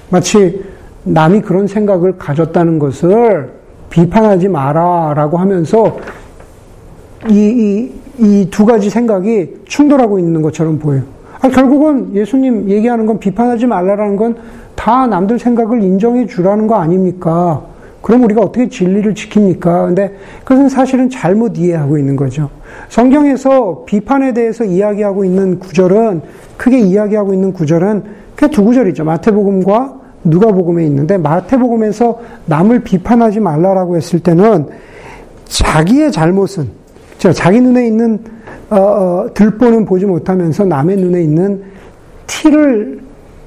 마치 0.10 0.64
남이 1.04 1.42
그런 1.42 1.68
생각을 1.68 2.18
가졌다는 2.18 2.80
것을 2.80 3.52
비판하지 3.90 4.48
마라라고 4.48 5.38
하면서 5.38 5.98
이이두 7.30 8.66
가지 8.66 8.90
생각이 8.90 9.62
충돌하고 9.66 10.20
있는 10.20 10.42
것처럼 10.42 10.80
보여요. 10.80 11.04
아, 11.42 11.50
결국은 11.50 12.14
예수님 12.14 12.70
얘기하는 12.70 13.06
건 13.06 13.20
비판하지 13.20 13.66
말라라는 13.68 14.16
건 14.16 14.36
다 14.82 15.06
남들 15.06 15.38
생각을 15.38 15.84
인정해 15.84 16.26
주라는 16.26 16.66
거 16.66 16.74
아닙니까? 16.74 17.62
그럼 18.02 18.24
우리가 18.24 18.42
어떻게 18.42 18.68
진리를 18.68 19.14
지킵니까? 19.14 19.86
근데 19.86 20.16
그것은 20.44 20.70
사실은 20.70 21.08
잘못 21.08 21.56
이해하고 21.56 22.00
있는 22.00 22.16
거죠. 22.16 22.50
성경에서 22.90 23.84
비판에 23.86 24.34
대해서 24.34 24.64
이야기하고 24.64 25.24
있는 25.24 25.60
구절은, 25.60 26.24
크게 26.58 26.80
이야기하고 26.80 27.32
있는 27.32 27.54
구절은 27.54 28.04
그 28.36 28.50
두 28.50 28.64
구절이죠. 28.64 29.04
마태복음과 29.04 30.00
누가복음에 30.24 30.84
있는데, 30.86 31.20
마태복음에서 31.20 32.20
남을 32.48 32.80
비판하지 32.80 33.40
말라라고 33.40 33.98
했을 33.98 34.20
때는 34.20 34.66
자기의 35.46 36.12
잘못은, 36.12 36.70
자기 37.30 37.62
눈에 37.62 37.86
있는, 37.86 38.20
어, 38.70 38.76
어, 38.76 39.28
들보는 39.34 39.86
보지 39.86 40.06
못하면서 40.06 40.66
남의 40.66 40.98
눈에 40.98 41.22
있는 41.22 41.62
티를 42.26 43.00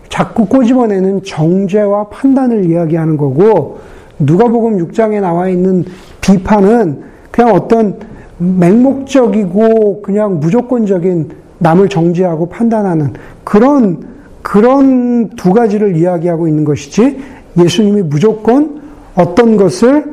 자꾸 0.09 0.47
꼬집어내는 0.47 1.25
정죄와 1.25 2.09
판단을 2.09 2.71
이야기하는 2.71 3.16
거고, 3.16 3.78
누가복음 4.19 4.78
6장에 4.78 5.21
나와 5.21 5.49
있는 5.49 5.85
비판은 6.21 7.02
그냥 7.31 7.52
어떤 7.52 7.99
맹목적이고 8.38 10.02
그냥 10.02 10.40
무조건적인 10.40 11.31
남을 11.59 11.88
정죄하고 11.88 12.49
판단하는 12.49 13.12
그런 13.43 14.14
그런 14.43 15.31
두 15.31 15.52
가지를 15.52 15.97
이야기하고 15.97 16.47
있는 16.47 16.64
것이지 16.64 17.19
예수님이 17.59 18.02
무조건 18.02 18.83
어떤 19.14 19.57
것을 19.57 20.04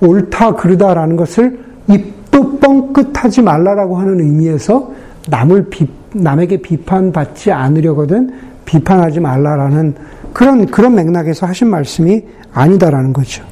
옳다 0.00 0.54
그르다라는 0.54 1.16
것을 1.16 1.58
입 1.88 2.19
도 2.30 2.58
뻥끗하지 2.58 3.42
말라라고 3.42 3.96
하는 3.96 4.20
의미에서 4.20 4.90
남을 5.28 5.66
비, 5.70 5.88
남에게 6.12 6.58
비판받지 6.58 7.52
않으려거든 7.52 8.32
비판하지 8.64 9.20
말라라는 9.20 9.94
그런, 10.32 10.66
그런 10.66 10.94
맥락에서 10.94 11.46
하신 11.46 11.68
말씀이 11.68 12.22
아니다라는 12.52 13.12
거죠. 13.12 13.44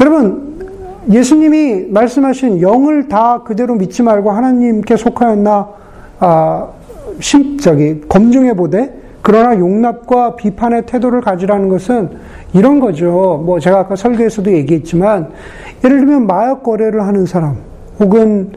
여러분, 0.00 0.48
예수님이 1.10 1.86
말씀하신 1.90 2.60
영을 2.60 3.08
다 3.08 3.42
그대로 3.42 3.74
믿지 3.74 4.02
말고 4.02 4.30
하나님께 4.30 4.96
속하였나, 4.96 5.68
아, 6.20 6.68
심, 7.20 7.58
저기, 7.58 8.00
검증해 8.08 8.54
보되, 8.54 8.94
그러나 9.22 9.58
용납과 9.58 10.36
비판의 10.36 10.86
태도를 10.86 11.20
가지라는 11.20 11.68
것은 11.68 12.10
이런 12.54 12.80
거죠. 12.80 13.42
뭐 13.44 13.60
제가 13.60 13.80
아까 13.80 13.96
설교에서도 13.96 14.52
얘기했지만, 14.52 15.28
예를 15.84 15.98
들면 15.98 16.26
마약 16.26 16.62
거래를 16.62 17.02
하는 17.06 17.26
사람, 17.26 17.56
혹은 18.00 18.52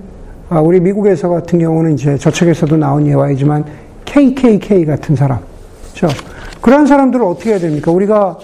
아, 0.50 0.60
우리 0.60 0.80
미국에서 0.80 1.30
같은 1.30 1.60
경우는 1.60 1.94
이제 1.94 2.18
저책에서도 2.18 2.76
나온 2.76 3.08
예화이지만 3.08 3.64
KKK 4.06 4.86
같은 4.86 5.16
사람, 5.16 5.40
그렇죠? 5.94 6.14
그런 6.60 6.86
사람들을 6.86 7.26
어떻게 7.26 7.52
해야 7.52 7.60
됩니까? 7.60 7.92
우리가 7.92 8.38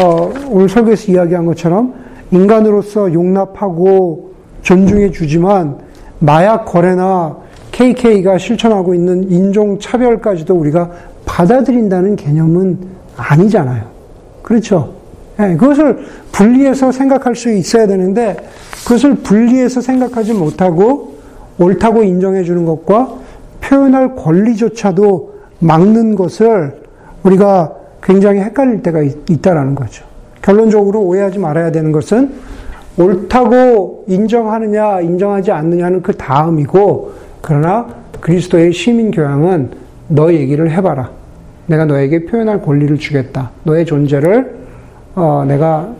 어, 0.00 0.32
오늘 0.50 0.68
설교에서 0.68 1.12
이야기한 1.12 1.44
것처럼 1.46 1.94
인간으로서 2.30 3.12
용납하고 3.12 4.32
존중해 4.62 5.10
주지만 5.10 5.78
마약 6.20 6.64
거래나 6.66 7.36
KK가 7.72 8.38
실천하고 8.38 8.94
있는 8.94 9.30
인종 9.30 9.78
차별까지도 9.78 10.54
우리가 10.54 10.90
받아들인다는 11.38 12.16
개념은 12.16 12.78
아니잖아요. 13.16 13.84
그렇죠? 14.42 14.94
네, 15.36 15.56
그것을 15.56 15.98
분리해서 16.32 16.90
생각할 16.90 17.36
수 17.36 17.52
있어야 17.52 17.86
되는데 17.86 18.36
그것을 18.84 19.14
분리해서 19.16 19.80
생각하지 19.80 20.34
못하고 20.34 21.14
옳다고 21.60 22.02
인정해 22.02 22.42
주는 22.42 22.64
것과 22.64 23.14
표현할 23.60 24.16
권리조차도 24.16 25.34
막는 25.60 26.16
것을 26.16 26.80
우리가 27.22 27.72
굉장히 28.02 28.40
헷갈릴 28.40 28.82
때가 28.82 29.02
있, 29.02 29.40
다라는 29.40 29.76
거죠. 29.76 30.04
결론적으로 30.42 31.02
오해하지 31.02 31.38
말아야 31.38 31.70
되는 31.70 31.92
것은 31.92 32.32
옳다고 32.96 34.06
인정하느냐, 34.08 35.02
인정하지 35.02 35.52
않느냐는 35.52 36.02
그 36.02 36.12
다음이고, 36.16 37.12
그러나 37.42 37.86
그리스도의 38.20 38.72
시민 38.72 39.12
교양은 39.12 39.70
너 40.08 40.32
얘기를 40.32 40.70
해봐라. 40.70 41.17
내가 41.68 41.84
너에게 41.84 42.24
표현할 42.24 42.62
권리를 42.62 42.98
주겠다. 42.98 43.50
너의 43.62 43.84
존재를 43.84 44.56
어, 45.14 45.44
내가 45.46 45.92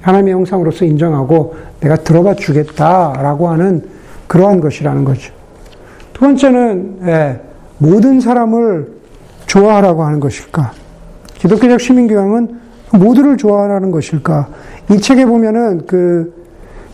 하나님의 0.00 0.32
형상으로서 0.32 0.84
인정하고 0.84 1.56
내가 1.80 1.96
들어봐 1.96 2.34
주겠다라고 2.34 3.48
하는 3.48 3.82
그러한 4.26 4.60
것이라는 4.60 5.04
거죠. 5.04 5.32
두 6.12 6.20
번째는 6.20 6.98
예, 7.06 7.40
모든 7.78 8.20
사람을 8.20 8.88
좋아하라고 9.46 10.04
하는 10.04 10.20
것일까? 10.20 10.72
기독교적 11.34 11.80
시민교양은 11.80 12.58
모두를 12.92 13.36
좋아하라는 13.36 13.90
것일까? 13.90 14.48
이 14.90 14.98
책에 14.98 15.26
보면은 15.26 15.86
그, 15.86 16.32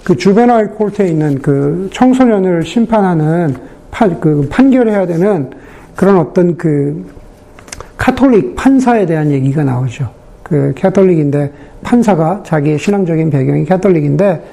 그 0.03 0.17
주베나일 0.17 0.69
콜트에 0.71 1.09
있는 1.09 1.41
그 1.41 1.91
청소년을 1.93 2.65
심판하는 2.65 3.57
판, 3.91 4.19
그 4.21 4.49
판결해야 4.51 5.07
되는 5.07 5.51
그런 5.95 6.19
어떤 6.19 6.57
그 6.57 7.05
카톨릭 7.97 8.55
판사에 8.57 9.07
대한 9.07 9.31
얘기가 9.31 9.65
나오죠. 9.65 10.11
그 10.43 10.73
캐톨릭인데 10.77 11.53
판사가 11.83 12.43
자기의 12.45 12.79
신앙적인 12.79 13.31
배경이 13.31 13.65
캐톨릭인데 13.65 14.45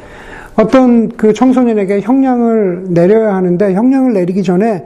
어떤 0.56 1.10
그 1.10 1.34
청소년에게 1.34 2.02
형량을 2.02 2.86
내려야 2.90 3.36
하는데 3.36 3.74
형량을 3.74 4.14
내리기 4.14 4.44
전에 4.44 4.86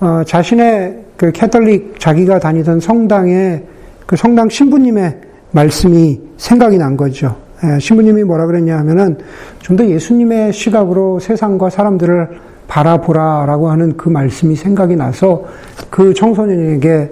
어, 0.00 0.22
자신의 0.26 0.98
그 1.16 1.32
캐톨릭 1.32 1.98
자기가 1.98 2.38
다니던 2.40 2.80
성당의 2.80 3.64
그 4.06 4.16
성당 4.16 4.48
신부님의 4.48 5.16
말씀이 5.52 6.20
생각이 6.36 6.78
난 6.78 6.96
거죠. 6.96 7.36
예, 7.64 7.78
신부님이 7.78 8.24
뭐라 8.24 8.46
그랬냐 8.46 8.76
하면은 8.78 9.16
좀 9.60 9.76
더 9.76 9.86
예수님의 9.86 10.52
시각으로 10.52 11.20
세상과 11.20 11.70
사람들을 11.70 12.28
바라보라라고 12.68 13.70
하는 13.70 13.96
그 13.96 14.08
말씀이 14.08 14.56
생각이 14.56 14.96
나서 14.96 15.44
그 15.90 16.12
청소년에게 16.12 17.10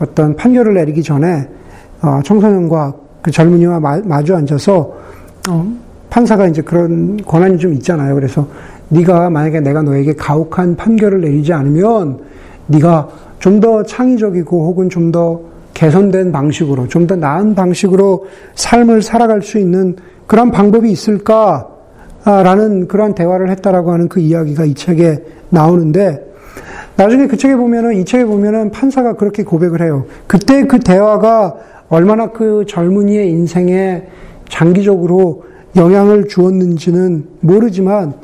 어떤 0.00 0.36
판결을 0.36 0.74
내리기 0.74 1.02
전에 1.02 1.48
어, 2.02 2.20
청소년과 2.24 2.94
그 3.22 3.30
젊은이와 3.30 3.80
마, 3.80 4.22
주 4.22 4.34
앉아서 4.36 4.92
어, 5.50 5.72
판사가 6.10 6.46
이제 6.46 6.62
그런 6.62 7.16
권한이 7.24 7.58
좀 7.58 7.72
있잖아요. 7.74 8.14
그래서 8.14 8.46
네가 8.88 9.30
만약에 9.30 9.60
내가 9.60 9.82
너에게 9.82 10.14
가혹한 10.14 10.76
판결을 10.76 11.20
내리지 11.20 11.52
않으면 11.52 12.20
네가 12.66 13.08
좀 13.38 13.60
더 13.60 13.82
창의적이고 13.82 14.66
혹은 14.66 14.88
좀 14.88 15.12
더 15.12 15.40
개선된 15.74 16.32
방식으로 16.32 16.88
좀 16.88 17.06
더 17.06 17.14
나은 17.14 17.54
방식으로 17.54 18.26
삶을 18.54 19.02
살아갈 19.02 19.42
수 19.42 19.58
있는 19.58 19.96
그런 20.26 20.50
방법이 20.50 20.90
있을까라는 20.90 22.88
그러한 22.88 23.14
대화를 23.14 23.50
했다라고 23.50 23.92
하는 23.92 24.08
그 24.08 24.20
이야기가 24.20 24.64
이 24.64 24.74
책에 24.74 25.22
나오는데 25.50 26.27
나중에 26.98 27.28
그 27.28 27.36
책에 27.36 27.54
보면은 27.54 27.94
이 27.94 28.04
책에 28.04 28.24
보면은 28.24 28.72
판사가 28.72 29.12
그렇게 29.12 29.44
고백을 29.44 29.82
해요. 29.82 30.04
그때 30.26 30.66
그 30.66 30.80
대화가 30.80 31.54
얼마나 31.88 32.32
그 32.32 32.64
젊은이의 32.66 33.30
인생에 33.30 34.08
장기적으로 34.48 35.44
영향을 35.76 36.26
주었는지는 36.26 37.24
모르지만 37.38 38.14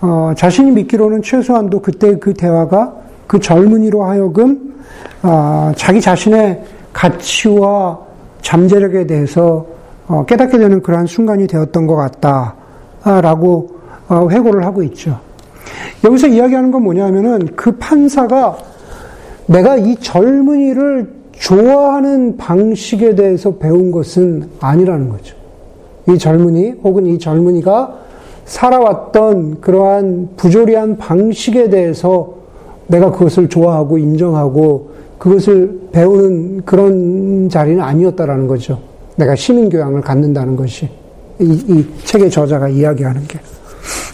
어, 0.00 0.32
자신이 0.34 0.70
믿기로는 0.70 1.20
최소한도 1.20 1.82
그때 1.82 2.18
그 2.18 2.32
대화가 2.32 2.94
그 3.26 3.38
젊은이로 3.38 4.04
하여금 4.04 4.74
어, 5.22 5.72
자기 5.76 6.00
자신의 6.00 6.62
가치와 6.94 7.98
잠재력에 8.40 9.06
대해서 9.06 9.66
어, 10.08 10.24
깨닫게 10.24 10.56
되는 10.56 10.80
그러한 10.80 11.06
순간이 11.06 11.46
되었던 11.46 11.86
것 11.86 11.96
같다라고 13.02 13.76
어, 14.08 14.28
회고를 14.30 14.64
하고 14.64 14.82
있죠. 14.84 15.25
여기서 16.04 16.28
이야기하는 16.28 16.70
건 16.70 16.82
뭐냐면은 16.82 17.48
그 17.56 17.72
판사가 17.76 18.58
내가 19.46 19.76
이 19.76 19.96
젊은이를 19.96 21.14
좋아하는 21.32 22.36
방식에 22.36 23.14
대해서 23.14 23.56
배운 23.56 23.90
것은 23.90 24.48
아니라는 24.60 25.08
거죠. 25.08 25.36
이 26.08 26.18
젊은이 26.18 26.74
혹은 26.82 27.06
이 27.06 27.18
젊은이가 27.18 27.94
살아왔던 28.44 29.60
그러한 29.60 30.30
부조리한 30.36 30.98
방식에 30.98 31.68
대해서 31.68 32.34
내가 32.86 33.10
그것을 33.10 33.48
좋아하고 33.48 33.98
인정하고 33.98 34.90
그것을 35.18 35.80
배우는 35.92 36.62
그런 36.64 37.48
자리는 37.48 37.82
아니었다라는 37.82 38.46
거죠. 38.46 38.78
내가 39.16 39.34
시민교양을 39.34 40.02
갖는다는 40.02 40.56
것이. 40.56 40.88
이, 41.40 41.44
이 41.44 41.86
책의 42.04 42.30
저자가 42.30 42.68
이야기하는 42.68 43.22
게. 43.26 43.38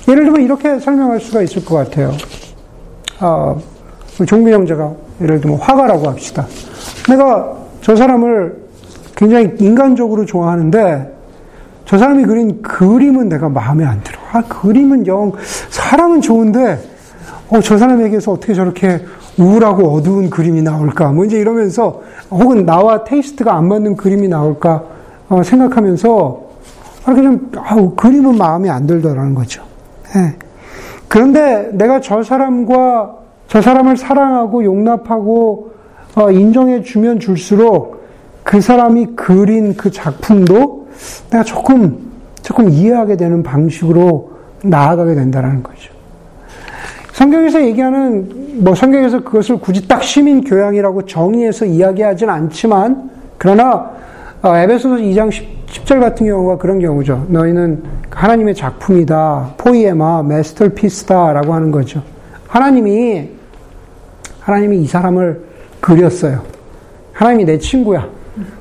예를 0.08 0.24
들면 0.24 0.42
이렇게 0.42 0.78
설명할 0.78 1.20
수가 1.20 1.42
있을 1.42 1.64
것 1.64 1.76
같아요. 1.76 2.12
아, 3.20 3.54
종민 4.26 4.54
형제가 4.54 4.92
예를 5.20 5.40
들면 5.40 5.58
화가라고 5.58 6.08
합시다. 6.08 6.46
내가 7.08 7.56
저 7.80 7.94
사람을 7.94 8.62
굉장히 9.14 9.54
인간적으로 9.58 10.24
좋아하는데 10.24 11.12
저 11.84 11.98
사람이 11.98 12.24
그린 12.24 12.62
그림은 12.62 13.28
내가 13.28 13.48
마음에 13.48 13.84
안 13.84 14.02
들어. 14.02 14.18
아, 14.32 14.42
그림은 14.42 15.06
영, 15.06 15.32
사람은 15.68 16.22
좋은데, 16.22 16.80
어, 17.50 17.60
저 17.60 17.76
사람에게서 17.76 18.32
어떻게 18.32 18.54
저렇게 18.54 19.04
우울하고 19.38 19.92
어두운 19.92 20.30
그림이 20.30 20.62
나올까? 20.62 21.12
뭐 21.12 21.24
이제 21.24 21.38
이러면서, 21.38 22.00
혹은 22.30 22.64
나와 22.64 23.04
테이스트가 23.04 23.54
안 23.54 23.68
맞는 23.68 23.96
그림이 23.96 24.28
나올까? 24.28 24.82
어, 25.28 25.42
생각하면서, 25.42 26.40
이렇게 27.06 27.22
좀, 27.22 27.52
아우, 27.56 27.94
그림은 27.94 28.38
마음에 28.38 28.70
안 28.70 28.86
들더라는 28.86 29.34
거죠. 29.34 29.62
예. 30.16 30.34
그런데 31.08 31.70
내가 31.72 32.00
저 32.00 32.22
사람과 32.22 33.16
저 33.48 33.60
사람을 33.60 33.96
사랑하고 33.96 34.64
용납하고 34.64 35.72
어, 36.14 36.30
인정해 36.30 36.82
주면 36.82 37.20
줄수록 37.20 38.02
그 38.42 38.60
사람이 38.60 39.08
그린 39.16 39.76
그 39.76 39.90
작품도 39.90 40.88
내가 41.30 41.44
조금 41.44 42.12
조금 42.42 42.68
이해하게 42.68 43.16
되는 43.16 43.42
방식으로 43.42 44.32
나아가게 44.62 45.14
된다는 45.14 45.62
거죠. 45.62 45.92
성경에서 47.12 47.62
얘기하는 47.62 48.64
뭐 48.64 48.74
성경에서 48.74 49.22
그것을 49.22 49.58
굳이 49.58 49.86
딱 49.86 50.02
시민 50.02 50.42
교양이라고 50.42 51.06
정의해서 51.06 51.64
이야기하진 51.64 52.28
않지만 52.28 53.10
그러나 53.38 53.90
어, 54.42 54.56
에베소서 54.56 54.96
2장 54.96 55.30
10, 55.30 55.61
절 55.84 56.00
같은 56.00 56.26
경우가 56.26 56.58
그런 56.58 56.78
경우죠. 56.78 57.26
너희는 57.28 57.82
하나님의 58.10 58.54
작품이다. 58.54 59.54
포이에마, 59.56 60.22
메스터피스다 60.22 61.32
라고 61.32 61.54
하는 61.54 61.70
거죠. 61.70 62.02
하나님이 62.46 63.30
하나님이 64.40 64.82
이 64.82 64.86
사람을 64.86 65.42
그렸어요. 65.80 66.42
하나님이 67.12 67.44
내 67.46 67.58
친구야. 67.58 68.06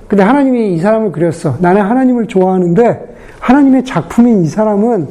근데 0.07 0.23
하나님이 0.23 0.73
이 0.73 0.79
사람을 0.79 1.11
그렸어. 1.11 1.57
나는 1.59 1.81
하나님을 1.81 2.27
좋아하는데 2.27 3.15
하나님의 3.39 3.85
작품인 3.85 4.43
이 4.43 4.47
사람은 4.47 5.07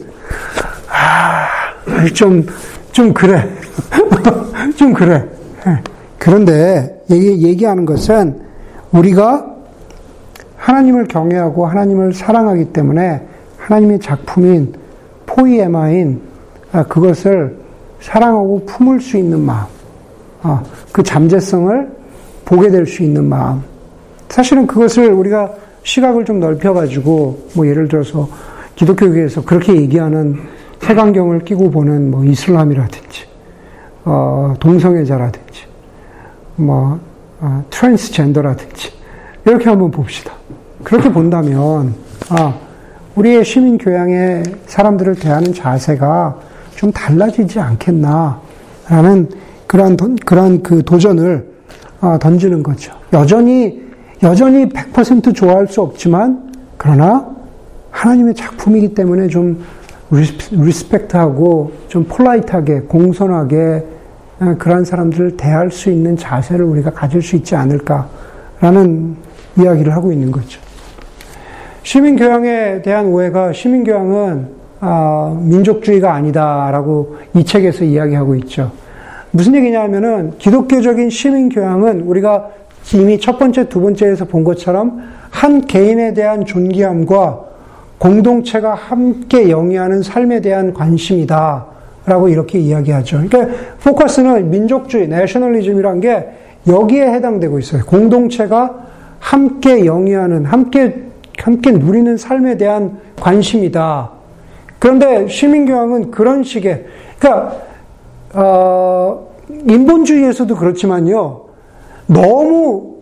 아, 0.89 2.07
좀, 2.15 2.45
좀 2.93 3.13
그래. 3.13 3.49
좀 4.77 4.93
그래. 4.93 5.25
예. 5.67 5.83
그런데 6.19 7.03
얘기, 7.11 7.43
얘기하는 7.43 7.85
것은 7.85 8.41
우리가 8.93 9.50
하나님을 10.61 11.07
경외하고 11.07 11.67
하나님을 11.67 12.13
사랑하기 12.13 12.73
때문에 12.73 13.27
하나님의 13.57 13.99
작품인 14.01 14.75
포이에마인 15.25 16.21
아, 16.73 16.85
그것을 16.85 17.57
사랑하고 18.01 18.65
품을 18.67 19.01
수 19.01 19.17
있는 19.17 19.41
마음, 19.41 19.67
아, 20.43 20.63
그 20.93 21.03
잠재성을 21.03 21.91
보게 22.45 22.71
될 22.71 22.87
수 22.87 23.03
있는 23.03 23.25
마음. 23.25 23.63
사실은 24.29 24.67
그것을 24.67 25.13
우리가 25.13 25.53
시각을 25.83 26.25
좀 26.25 26.41
넓혀가지고, 26.41 27.49
뭐 27.55 27.67
예를 27.67 27.89
들어서 27.89 28.29
기독교계에서 28.77 29.45
그렇게 29.45 29.75
얘기하는 29.75 30.37
색안경을 30.81 31.41
끼고 31.41 31.71
보는 31.71 32.11
뭐 32.11 32.25
이슬람이라든지, 32.25 33.25
어, 34.05 34.55
동성애자라든지, 34.61 35.65
뭐, 36.57 37.01
어, 37.41 37.65
트랜스젠더라든지, 37.71 39.00
이렇게 39.45 39.69
한번 39.69 39.91
봅시다. 39.91 40.33
그렇게 40.85 41.11
본다면, 41.11 41.95
아, 42.29 42.55
우리의 43.15 43.45
시민 43.45 43.79
교양의 43.79 44.43
사람들을 44.67 45.17
대하는 45.17 45.53
자세가 45.53 46.39
좀 46.77 46.93
달라지지 46.93 47.59
않겠나라는 47.61 49.29
그러한 49.67 49.97
그러한 50.25 50.63
그 50.63 50.83
도전을 50.85 51.47
아, 52.01 52.19
던지는 52.19 52.63
거죠. 52.63 52.93
여전히 53.13 53.83
여전히 54.23 54.69
100% 54.69 55.35
좋아할 55.35 55.67
수 55.69 55.83
없지만 55.83 56.53
그러나 56.77 57.27
하나님의 57.91 58.35
작품이기 58.35 58.95
때문에 58.95 59.29
좀 59.29 59.63
리스펙트하고 60.11 61.73
좀 61.89 62.05
폴라이트하게 62.05 62.81
공손하게 62.83 63.85
아, 64.41 64.55
그러한 64.55 64.85
사람들을 64.85 65.37
대할 65.37 65.71
수 65.71 65.91
있는 65.91 66.17
자세를 66.17 66.65
우리가 66.65 66.91
가질 66.91 67.21
수 67.21 67.37
있지 67.37 67.55
않을까라는 67.55 69.17
이야기를 69.59 69.95
하고 69.95 70.13
있는 70.13 70.31
거죠. 70.31 70.61
시민교양에 71.83 72.83
대한 72.83 73.07
오해가 73.07 73.53
시민교양은 73.53 74.61
아, 74.81 75.39
민족주의가 75.43 76.15
아니다라고 76.15 77.17
이 77.35 77.45
책에서 77.45 77.85
이야기하고 77.85 78.35
있죠. 78.37 78.73
무슨 79.31 79.55
얘기냐 79.55 79.83
하면은 79.83 80.33
기독교적인 80.39 81.11
시민교양은 81.11 82.03
우리가 82.03 82.51
이미 82.95 83.21
첫 83.21 83.39
번째, 83.39 83.69
두 83.69 83.81
번째에서 83.81 84.25
본 84.25 84.43
것처럼 84.43 85.03
한 85.31 85.67
개인에 85.67 86.15
대한 86.15 86.45
존귀함과 86.45 87.45
공동체가 87.99 88.75
함께 88.75 89.51
영위하는 89.51 90.03
삶에 90.03 90.41
대한 90.41 90.73
관심이다. 90.73 91.67
라고 92.07 92.29
이렇게 92.29 92.59
이야기하죠. 92.59 93.23
그러니까 93.29 93.55
포커스는 93.85 94.51
민족주의, 94.51 95.07
내셔널리즘이란 95.07 96.01
게 96.01 96.29
여기에 96.67 97.13
해당되고 97.13 97.59
있어요. 97.59 97.85
공동체가 97.85 98.87
함께 99.21 99.87
영위하는, 99.87 100.45
함께, 100.47 101.05
함께 101.39 101.71
누리는 101.71 102.17
삶에 102.17 102.57
대한 102.57 102.99
관심이다. 103.21 104.11
그런데 104.81 105.29
시민교양은 105.29 106.11
그런 106.11 106.43
식의, 106.43 106.87
그러니까, 107.19 107.57
어, 108.35 109.29
인본주의에서도 109.69 110.57
그렇지만요, 110.57 111.45
너무 112.07 112.97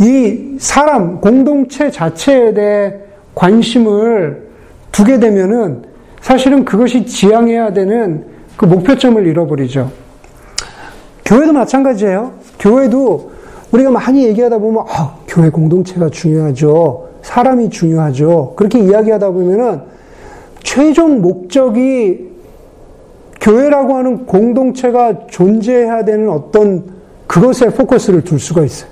이 0.00 0.56
사람, 0.58 1.20
공동체 1.20 1.90
자체에 1.90 2.54
대해 2.54 2.94
관심을 3.34 4.48
두게 4.90 5.20
되면은 5.20 5.84
사실은 6.20 6.64
그것이 6.64 7.04
지향해야 7.06 7.72
되는 7.74 8.26
그 8.56 8.64
목표점을 8.64 9.24
잃어버리죠. 9.26 9.90
교회도 11.24 11.52
마찬가지예요. 11.52 12.32
교회도 12.58 13.32
우리가 13.72 13.90
많이 13.90 14.24
얘기하다 14.24 14.58
보면, 14.58 14.84
아, 14.88 15.16
교회 15.34 15.50
공동체가 15.50 16.08
중요하죠. 16.10 17.08
사람이 17.22 17.68
중요하죠. 17.70 18.52
그렇게 18.54 18.78
이야기하다 18.78 19.30
보면은 19.30 19.80
최종 20.62 21.20
목적이 21.20 22.30
교회라고 23.40 23.96
하는 23.96 24.26
공동체가 24.26 25.26
존재해야 25.26 26.04
되는 26.04 26.30
어떤 26.30 26.84
그것에 27.26 27.70
포커스를 27.70 28.22
둘 28.22 28.38
수가 28.38 28.64
있어요. 28.64 28.88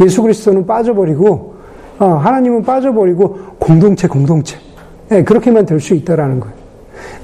예수 0.00 0.20
그리스도는 0.20 0.66
빠져버리고 0.66 1.54
어, 1.98 2.04
하나님은 2.04 2.62
빠져버리고 2.62 3.38
공동체 3.58 4.06
공동체 4.06 4.58
네, 5.08 5.24
그렇게만 5.24 5.64
될 5.64 5.80
수 5.80 5.94
있다라는 5.94 6.40
거예요. 6.40 6.54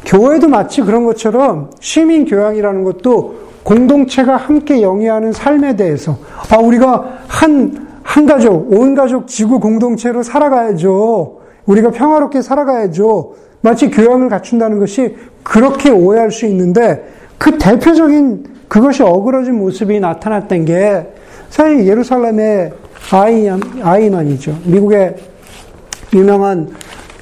교회도 0.07 0.49
마치 0.49 0.81
그런 0.81 1.05
것처럼 1.05 1.71
시민 1.81 2.25
교양이라는 2.25 2.85
것도 2.85 3.35
공동체가 3.65 4.37
함께 4.37 4.81
영위하는 4.81 5.33
삶에 5.33 5.77
대해서 5.77 6.17
아 6.51 6.57
우리가 6.59 7.19
한 7.27 7.86
한 8.07 8.25
가족 8.25 8.73
온 8.73 8.95
가족 8.95 9.27
지구 9.27 9.59
공동체로 9.59 10.23
살아가야죠. 10.23 11.41
우리가 11.67 11.91
평화롭게 11.91 12.41
살아가야죠. 12.41 13.35
마치 13.61 13.91
교양을 13.91 14.29
갖춘다는 14.29 14.79
것이 14.79 15.17
그렇게 15.43 15.91
오해할 15.91 16.31
수 16.31 16.47
있는데 16.47 17.05
그 17.37 17.59
대표적인 17.59 18.45
그것이 18.69 19.03
어그러진 19.03 19.59
모습이 19.59 19.99
나타났던 19.99 20.65
게 20.65 21.09
사실 21.51 21.85
예루살렘의 21.87 22.73
아이, 23.11 23.49
아이만이죠. 23.83 24.57
미국의 24.65 25.17
유명한 26.15 26.71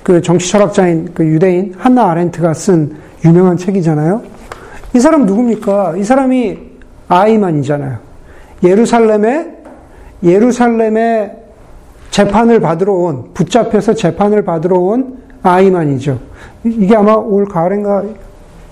그 0.02 0.20
정치 0.20 0.50
철학자인 0.50 1.12
그 1.14 1.24
유대인 1.24 1.74
한나 1.78 2.10
아렌트가 2.10 2.52
쓴 2.52 2.94
유명한 3.24 3.56
책이잖아요. 3.56 4.22
이 4.94 5.00
사람 5.00 5.24
누굽니까? 5.24 5.96
이 5.96 6.04
사람이 6.04 6.58
아이만이잖아요. 7.08 7.98
예루살렘에 8.62 9.53
예루살렘에 10.24 11.44
재판을 12.10 12.60
받으러 12.60 12.92
온 12.92 13.30
붙잡혀서 13.34 13.94
재판을 13.94 14.44
받으러 14.44 14.78
온 14.78 15.18
아이만이죠. 15.42 16.18
이게 16.64 16.96
아마 16.96 17.12
올 17.14 17.44
가을인가 17.46 18.04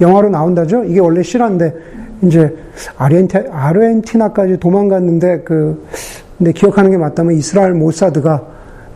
영화로 0.01 0.31
나온다죠? 0.31 0.85
이게 0.85 1.01
원래 1.01 1.23
실화인데, 1.23 1.75
이제 2.23 2.57
아르헨티, 2.97 3.39
아르헨티나까지 3.51 4.59
도망갔는데, 4.59 5.43
그, 5.43 5.87
근데 6.39 6.53
기억하는 6.53 6.91
게 6.91 6.97
맞다면 6.97 7.35
이스라엘 7.35 7.75
모사드가 7.75 8.43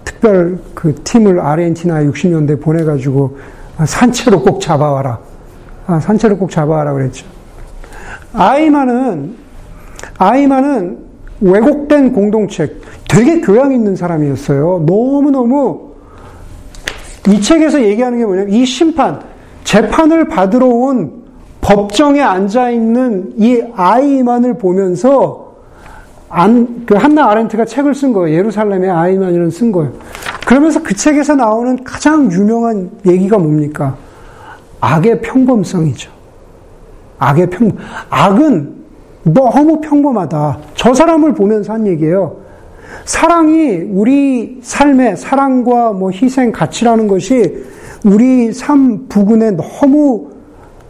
특별 0.05 0.59
그 0.75 0.95
팀을 1.05 1.40
아르헨티나 1.40 2.05
60년대 2.05 2.61
보내가지고 2.62 3.37
산채로 3.85 4.42
꼭 4.42 4.61
잡아와라. 4.61 5.19
아, 5.87 6.01
산채로 6.01 6.38
꼭 6.38 6.51
잡아와라 6.51 6.92
그랬죠. 6.92 7.27
아이만은, 8.33 9.35
아이만은 10.19 11.06
왜곡된 11.40 12.12
공동체, 12.12 12.75
되게 13.09 13.40
교양 13.40 13.72
있는 13.72 13.96
사람이었어요. 13.96 14.85
너무너무 14.87 15.92
이 17.29 17.40
책에서 17.40 17.83
얘기하는 17.83 18.18
게 18.18 18.25
뭐냐면 18.25 18.53
이 18.53 18.64
심판, 18.64 19.20
재판을 19.64 20.29
받으러 20.29 20.66
온 20.66 21.25
법정에 21.61 22.20
앉아 22.20 22.70
있는 22.70 23.33
이 23.37 23.62
아이만을 23.75 24.59
보면서 24.59 25.46
안, 26.29 26.85
그 26.87 26.94
한나 26.94 27.29
아렌트가 27.31 27.64
책을 27.64 27.94
쓴 27.94 28.12
거예요. 28.12 28.37
예루살렘의 28.37 28.90
아이만이라는 28.90 29.51
쓴 29.51 29.72
거예요. 29.72 29.92
그러면서 30.46 30.83
그 30.83 30.94
책에서 30.94 31.35
나오는 31.35 31.83
가장 31.83 32.31
유명한 32.31 32.90
얘기가 33.05 33.38
뭡니까? 33.38 33.96
악의 34.81 35.22
평범성이죠. 35.22 36.11
악의 37.18 37.51
평, 37.51 37.72
악은 38.11 38.76
너무 39.27 39.81
평범하다. 39.81 40.59
저 40.75 40.95
사람을 40.95 41.35
보면서 41.35 41.73
한 41.73 41.87
얘기예요. 41.87 42.37
사랑이 43.05 43.79
우리 43.91 44.61
삶의 44.62 45.17
사랑과 45.17 45.93
뭐 45.93 46.11
희생, 46.12 46.53
가치라는 46.53 47.09
것이 47.09 47.65
우리 48.05 48.53
삶 48.53 49.09
부근에 49.09 49.53
너무 49.53 50.31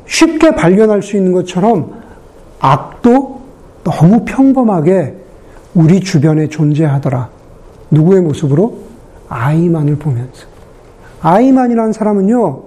쉽게 0.06 0.54
발견할 0.54 1.02
수 1.02 1.16
있는 1.16 1.32
것처럼 1.32 1.94
악도 2.60 3.40
너무 3.84 4.24
평범하게 4.24 5.14
우리 5.74 6.00
주변에 6.00 6.48
존재하더라. 6.48 7.30
누구의 7.90 8.20
모습으로? 8.20 8.78
아이만을 9.28 9.96
보면서. 9.96 10.46
아이만이라는 11.22 11.92
사람은요, 11.92 12.62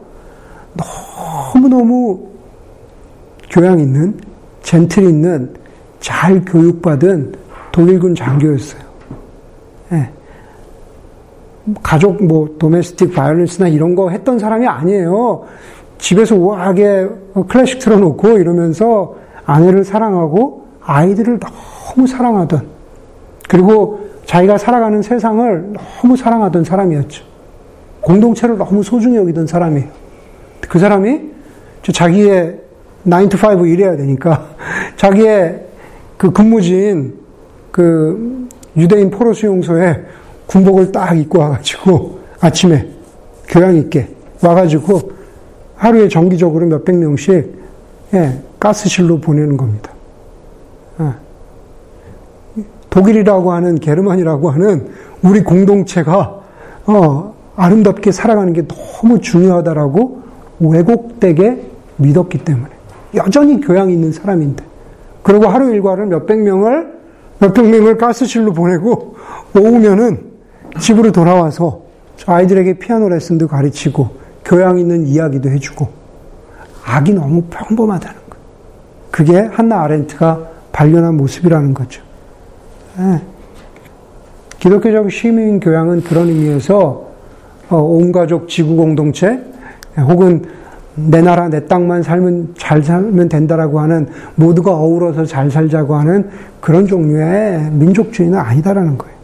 너무너무 1.54 2.30
교양 3.50 3.80
있는, 3.80 4.18
젠틀 4.64 5.04
있는, 5.04 5.59
잘 6.00 6.44
교육받은 6.46 7.34
독일군 7.72 8.16
장교였어요. 8.16 8.82
예. 9.94 10.10
가족 11.84 12.24
뭐 12.24 12.56
도메스틱 12.58 13.14
바이올린스나 13.14 13.68
이런 13.68 13.96
거 13.96 14.10
했던 14.10 14.40
사람이 14.40 14.66
아니에요. 14.68 15.46
집에서 15.98 16.36
우아하게 16.36 17.08
클래식 17.48 17.80
틀어놓고 17.80 18.40
이러면서 18.40 19.16
아내를 19.46 19.84
사랑하고 19.84 20.66
아이들을 20.82 21.40
너무 21.40 22.08
사랑하던 22.08 22.68
그리고 23.48 24.10
자기가 24.26 24.58
살아가는 24.58 25.02
세상을 25.02 25.74
너무 25.74 26.16
사랑하던 26.16 26.64
사람이었죠. 26.64 27.24
공동체를 28.02 28.58
너무 28.58 28.82
소중히 28.84 29.18
여기던 29.18 29.48
사람이에요. 29.48 29.88
그 30.62 30.80
사람이 30.80 31.22
자기의 31.82 32.60
9 33.04 33.30
to 33.30 33.60
5 33.60 33.66
일해야 33.66 33.98
되니까 33.98 34.46
자기의 34.96 35.69
그 36.20 36.34
근무지인 36.34 37.14
그 37.72 38.50
유대인 38.76 39.10
포로 39.10 39.34
수용소에 39.34 40.04
군복을 40.48 40.92
딱 40.92 41.18
입고 41.18 41.40
와가지고 41.40 42.20
아침에 42.42 42.90
교양 43.48 43.78
있게 43.78 44.10
와가지고 44.44 45.14
하루에 45.78 46.10
정기적으로 46.10 46.66
몇백 46.66 46.98
명씩 46.98 47.58
예, 48.16 48.38
가스실로 48.60 49.22
보내는 49.22 49.56
겁니다. 49.56 49.92
예. 51.00 52.64
독일이라고 52.90 53.54
하는 53.54 53.76
게르만이라고 53.76 54.50
하는 54.50 54.90
우리 55.24 55.42
공동체가 55.42 56.42
어, 56.86 57.34
아름답게 57.56 58.12
살아가는 58.12 58.52
게 58.52 58.68
너무 58.68 59.22
중요하다라고 59.22 60.22
왜곡되게 60.60 61.62
믿었기 61.96 62.40
때문에 62.40 62.72
여전히 63.16 63.62
교양 63.62 63.90
있는 63.90 64.12
사람인데 64.12 64.69
그리고 65.24 65.48
하루 65.48 65.74
일과를 65.74 66.06
몇백 66.08 66.40
명을 66.40 67.00
몇백 67.40 67.70
명을 67.70 67.98
가스실로 67.98 68.54
보내고 68.54 69.16
오후면은 69.56 70.30
집으로 70.80 71.12
돌아와서 71.12 71.84
아이들에게 72.26 72.80
피아노 72.80 73.10
레슨도 73.10 73.48
가르치고 73.48 74.10
교양 74.46 74.78
있는 74.78 75.06
이야기도 75.08 75.50
해주고 75.50 75.88
악이 76.86 77.14
너무 77.14 77.44
평범하다는 77.50 78.16
거. 78.30 78.38
그게 79.12 79.40
한나 79.40 79.84
아렌트가 79.84 80.48
발견한 80.72 81.16
모습이라는 81.18 81.74
거죠. 81.74 82.02
네. 82.98 83.22
기독교적 84.60 85.12
시민 85.12 85.60
교양은 85.60 86.04
그런 86.04 86.28
의미에서 86.28 87.10
어, 87.70 87.78
온 87.78 88.12
가족 88.12 88.50
지구 88.50 88.76
공동체 88.76 89.40
혹은 89.98 90.44
내 90.96 91.22
나라 91.22 91.48
내 91.48 91.66
땅만 91.66 92.04
살면 92.04 92.56
잘 92.58 92.84
살면 92.84 93.30
된다라고 93.30 93.80
하는 93.80 94.08
모두가 94.36 94.74
어우러서 94.74 95.26
잘 95.26 95.50
살자고 95.50 95.96
하는 95.96 96.30
그런 96.60 96.88
종류의 96.88 97.72
민족주의는 97.72 98.38
아니다라는 98.38 98.98
거예요. 98.98 99.16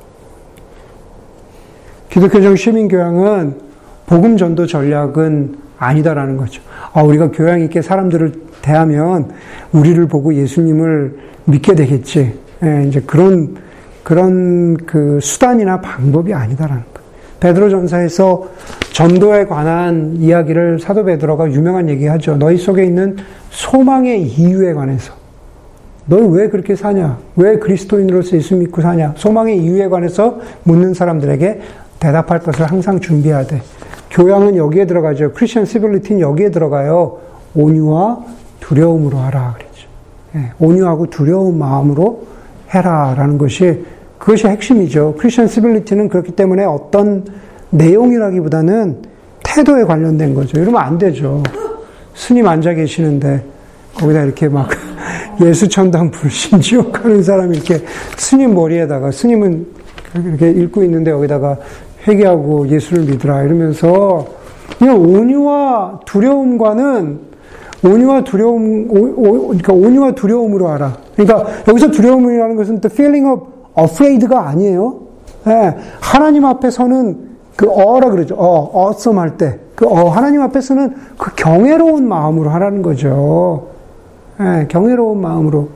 기독교적 2.10 2.58
시민 2.58 2.88
교양은 2.88 3.56
복음 4.06 4.38
전도 4.38 4.68
전략은 4.68 5.58
아니다라는 5.78 6.38
거죠. 6.38 6.62
아, 6.94 7.04
우리가 7.04 7.32
교양 7.32 7.60
있게 7.62 7.82
사람들을 7.82 8.32
대하면 8.62 9.32
우리를 9.74 10.08
보고 10.08 10.34
예수님을 10.34 11.18
믿게 11.46 11.76
되겠지. 11.76 12.34
예, 12.64 12.86
이제 12.88 13.02
그런 13.02 13.56
그런 14.04 14.78
그 14.78 15.20
수단이나 15.22 15.82
방법이 15.82 16.34
아니다라는 16.34 16.84
거예요. 16.94 17.05
베드로 17.40 17.70
전사에서 17.70 18.48
전도에 18.94 19.46
관한 19.46 20.16
이야기를 20.18 20.80
사도 20.80 21.04
베드로가 21.04 21.52
유명한 21.52 21.90
얘기하죠. 21.90 22.38
너희 22.38 22.58
속에 22.58 22.86
있는 22.86 23.18
소망의 23.50 24.24
이유에 24.24 24.74
관해서. 24.74 25.14
너희 26.08 26.28
왜 26.30 26.50
그렇게 26.50 26.76
사냐? 26.76 27.18
왜 27.36 27.58
그리스도인으로서 27.58 28.38
예수 28.38 28.56
믿고 28.56 28.82
사냐? 28.82 29.14
소망의 29.18 29.58
이유에 29.58 29.90
관해서 29.90 30.40
묻는 30.64 30.94
사람들에게 30.94 31.62
대답할 32.00 32.40
것을 32.40 32.66
항상 32.70 33.00
준비해야 33.00 33.46
돼. 33.46 33.62
교양은 34.12 34.56
여기에 34.56 34.86
들어가죠. 34.86 35.34
크리스천 35.34 35.66
시빌리티는 35.66 36.22
여기에 36.22 36.52
들어가요. 36.52 37.20
온유와 37.56 38.24
두려움으로 38.60 39.18
하라 39.18 39.56
그랬죠. 39.58 39.88
예, 40.36 40.52
온유하고 40.60 41.10
두려운 41.10 41.58
마음으로 41.58 42.24
해라라는 42.74 43.38
것이 43.38 43.86
그것이 44.26 44.48
핵심이죠. 44.48 45.14
크리스천 45.20 45.48
시빌리티는 45.48 46.10
그렇기 46.10 46.32
때문에 46.32 46.66
어떤 46.66 47.26
내용이라기보다는 47.70 49.04
태도에 49.44 49.84
관련된 49.84 50.34
거죠. 50.34 50.60
이러면 50.60 50.82
안 50.82 50.98
되죠. 50.98 51.44
스님 52.16 52.48
앉아 52.48 52.74
계시는데 52.74 53.44
거기다 53.94 54.24
이렇게 54.24 54.50
막 54.50 54.68
예수천당 55.40 56.10
불신지옥 56.10 57.06
하는 57.06 57.22
사람이 57.22 57.56
이렇게 57.56 57.86
스님 58.18 58.56
머리에다가 58.56 59.12
스님은 59.12 59.68
이렇게 60.16 60.50
읽고 60.50 60.84
있는데 60.86 61.12
여기다가 61.12 61.60
회개하고 62.08 62.68
예수를 62.70 63.04
믿으라 63.04 63.44
이러면서 63.44 64.26
그냥 64.80 65.00
온유와 65.00 66.00
두려움과는 66.08 67.20
온유와 67.84 68.24
두려움, 68.24 68.90
오, 68.90 68.98
오, 68.98 69.48
그러니까 69.50 69.74
온유와 69.74 70.16
두려움으로 70.16 70.70
알아. 70.70 70.98
그러니까 71.16 71.46
여기서 71.68 71.92
두려움이라는 71.92 72.56
것은 72.56 72.82
the 72.82 72.92
feeling 72.92 73.28
of 73.28 73.55
afraid가 73.78 74.48
아니에요. 74.48 75.00
예, 75.48 75.76
하나님 76.00 76.46
앞에서는 76.46 77.36
그 77.56 77.70
어라 77.70 78.10
그러죠. 78.10 78.36
어, 78.36 78.72
awesome 78.88 79.20
할 79.20 79.38
때. 79.38 79.60
그 79.76 79.86
어, 79.88 80.10
하나님 80.10 80.42
앞에서는 80.42 80.96
그 81.18 81.36
경외로운 81.36 82.08
마음으로 82.08 82.50
하라는 82.52 82.82
거죠. 82.82 83.68
예, 84.40 84.68
경외로운 84.68 85.22
마음으로. 85.22 85.70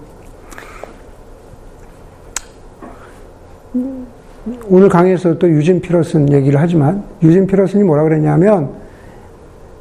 오늘 4.70 4.90
강의에서 4.90 5.38
또 5.38 5.48
유진 5.50 5.80
피러슨 5.80 6.32
얘기를 6.32 6.60
하지만 6.60 7.04
유진 7.22 7.46
피러슨이 7.46 7.84
뭐라 7.84 8.04
그랬냐면 8.04 8.70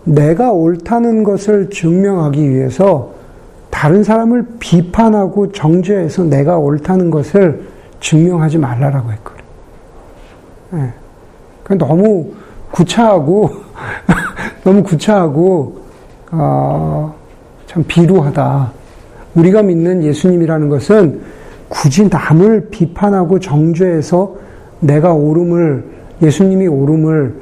내가 0.04 0.52
옳다는 0.52 1.24
것을 1.24 1.70
증명하기 1.70 2.50
위해서 2.50 3.12
다른 3.70 4.02
사람을 4.02 4.46
비판하고 4.58 5.52
정죄해서 5.52 6.24
내가 6.24 6.58
옳다는 6.58 7.10
것을 7.10 7.62
증명하지 8.00 8.58
말라라고 8.58 9.12
했거든. 9.12 9.44
네. 10.70 10.92
너무 11.76 12.32
구차하고 12.70 13.50
너무 14.64 14.82
구차하고 14.82 15.78
어, 16.32 17.14
참 17.66 17.84
비루하다. 17.86 18.72
우리가 19.34 19.62
믿는 19.62 20.02
예수님이라는 20.02 20.68
것은 20.68 21.20
굳이 21.68 22.08
남을 22.08 22.68
비판하고 22.70 23.38
정죄해서 23.38 24.34
내가 24.80 25.12
옳음을 25.12 25.84
예수님이 26.22 26.66
옳음을 26.66 27.34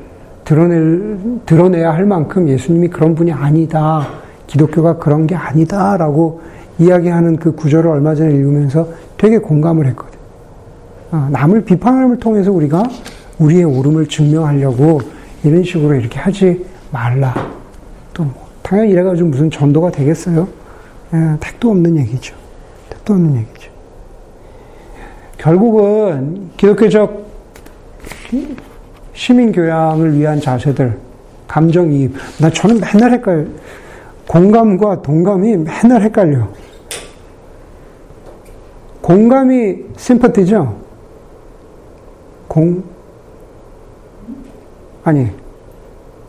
드러낼 0.44 1.18
드러내야 1.46 1.92
할 1.92 2.04
만큼 2.06 2.48
예수님이 2.48 2.88
그런 2.88 3.14
분이 3.14 3.32
아니다. 3.32 4.06
기독교가 4.46 4.98
그런 4.98 5.26
게 5.26 5.34
아니다 5.34 5.96
라고 5.96 6.40
이야기하는 6.78 7.36
그 7.36 7.52
구절을 7.52 7.90
얼마 7.90 8.14
전에 8.14 8.32
읽으면서 8.34 8.88
되게 9.16 9.38
공감을 9.38 9.86
했거든. 9.86 10.15
아, 11.10 11.28
남을 11.30 11.64
비판함을 11.64 12.18
통해서 12.18 12.50
우리가 12.50 12.82
우리의 13.38 13.64
옳음을 13.64 14.06
증명하려고 14.08 15.00
이런 15.44 15.62
식으로 15.62 15.94
이렇게 15.94 16.18
하지 16.18 16.64
말라. 16.90 17.34
또 18.12 18.24
뭐, 18.24 18.48
당연히 18.62 18.90
이래가지고 18.90 19.28
무슨 19.28 19.50
전도가 19.50 19.90
되겠어요? 19.90 20.48
예, 21.14 21.36
택도 21.38 21.70
없는 21.70 21.96
얘기죠. 21.98 22.34
택도 22.90 23.14
없는 23.14 23.36
얘기죠. 23.36 23.70
결국은 25.38 26.50
기독교적 26.56 27.26
시민교양을 29.12 30.18
위한 30.18 30.40
자세들, 30.40 30.98
감정이입. 31.46 32.14
나 32.40 32.50
저는 32.50 32.80
맨날 32.80 33.12
헷갈려. 33.12 33.44
공감과 34.26 35.02
동감이 35.02 35.56
맨날 35.58 36.02
헷갈려. 36.02 36.48
공감이 39.00 39.76
심퍼티죠? 39.96 40.85
공, 42.56 42.82
아니, 45.04 45.26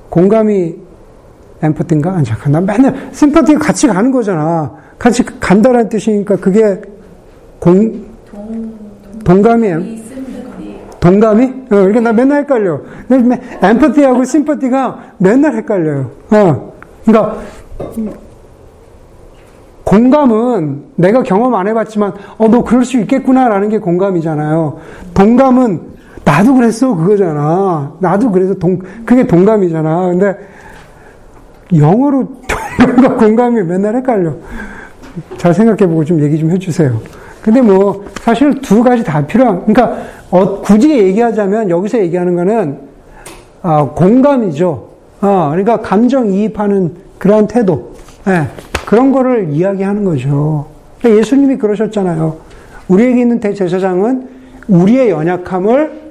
공감이 0.10 0.76
엠퍼티인가? 1.64 2.12
아니, 2.16 2.26
잠깐. 2.26 2.52
나 2.52 2.60
맨날 2.60 3.10
심퍼티가 3.14 3.60
같이 3.60 3.88
가는 3.88 4.12
거잖아. 4.12 4.74
같이 5.00 5.24
간다는 5.24 5.88
뜻이니까 5.88 6.36
그게 6.36 6.82
공, 7.60 8.06
동 9.24 9.42
감이 9.42 10.04
동감이? 11.00 11.46
어, 11.46 11.70
그러니까 11.70 12.02
나 12.02 12.12
맨날 12.12 12.42
헷갈려. 12.42 12.82
엠퍼티하고 13.62 14.26
심퍼티가 14.26 15.14
맨날 15.20 15.56
헷갈려요. 15.56 16.12
어. 16.32 16.74
그러니까 17.06 17.38
공감은 19.86 20.84
내가 20.96 21.24
경험 21.24 21.56
안 21.56 21.70
해봤지만 21.70 22.12
어 22.38 22.50
너 22.50 22.66
그럴 22.66 22.84
수 22.84 22.98
있겠구나라는 22.98 23.70
게 23.70 23.78
공감이잖아요. 23.78 24.78
동감은 25.14 25.97
나도 26.28 26.56
그랬어 26.56 26.94
그거잖아. 26.94 27.94
나도 28.00 28.30
그래서 28.30 28.54
동 28.56 28.78
그게 29.06 29.26
동감이잖아. 29.26 30.08
근데 30.08 30.38
영어로 31.74 32.28
동감과 32.78 33.16
공감이 33.16 33.64
맨날 33.64 33.96
헷갈려. 33.96 34.34
잘 35.38 35.54
생각해보고 35.54 36.04
좀 36.04 36.22
얘기 36.22 36.38
좀 36.38 36.52
해주세요. 36.52 37.00
근데 37.42 37.62
뭐 37.62 38.04
사실 38.22 38.60
두 38.60 38.84
가지 38.84 39.06
다 39.06 39.26
필요한. 39.26 39.66
그러니까 39.66 40.00
어, 40.30 40.60
굳이 40.60 40.98
얘기하자면 40.98 41.70
여기서 41.70 42.00
얘기하는 42.00 42.36
거는 42.36 42.78
어, 43.64 43.92
공감이죠. 43.96 44.90
어, 45.22 45.48
그러니까 45.52 45.78
감정 45.78 46.30
이입하는 46.30 46.94
그러한 47.20 47.48
태도. 47.48 47.94
네, 48.26 48.48
그런 48.86 49.14
거를 49.14 49.50
이야기하는 49.50 50.04
거죠. 50.04 50.66
그러니까 51.00 51.22
예수님이 51.22 51.58
그러셨잖아요. 51.58 52.36
우리에게 52.90 53.22
있는 53.22 53.40
대제사장은 53.40 54.28
우리의 54.68 55.10
연약함을 55.10 55.88
네, 55.90 56.07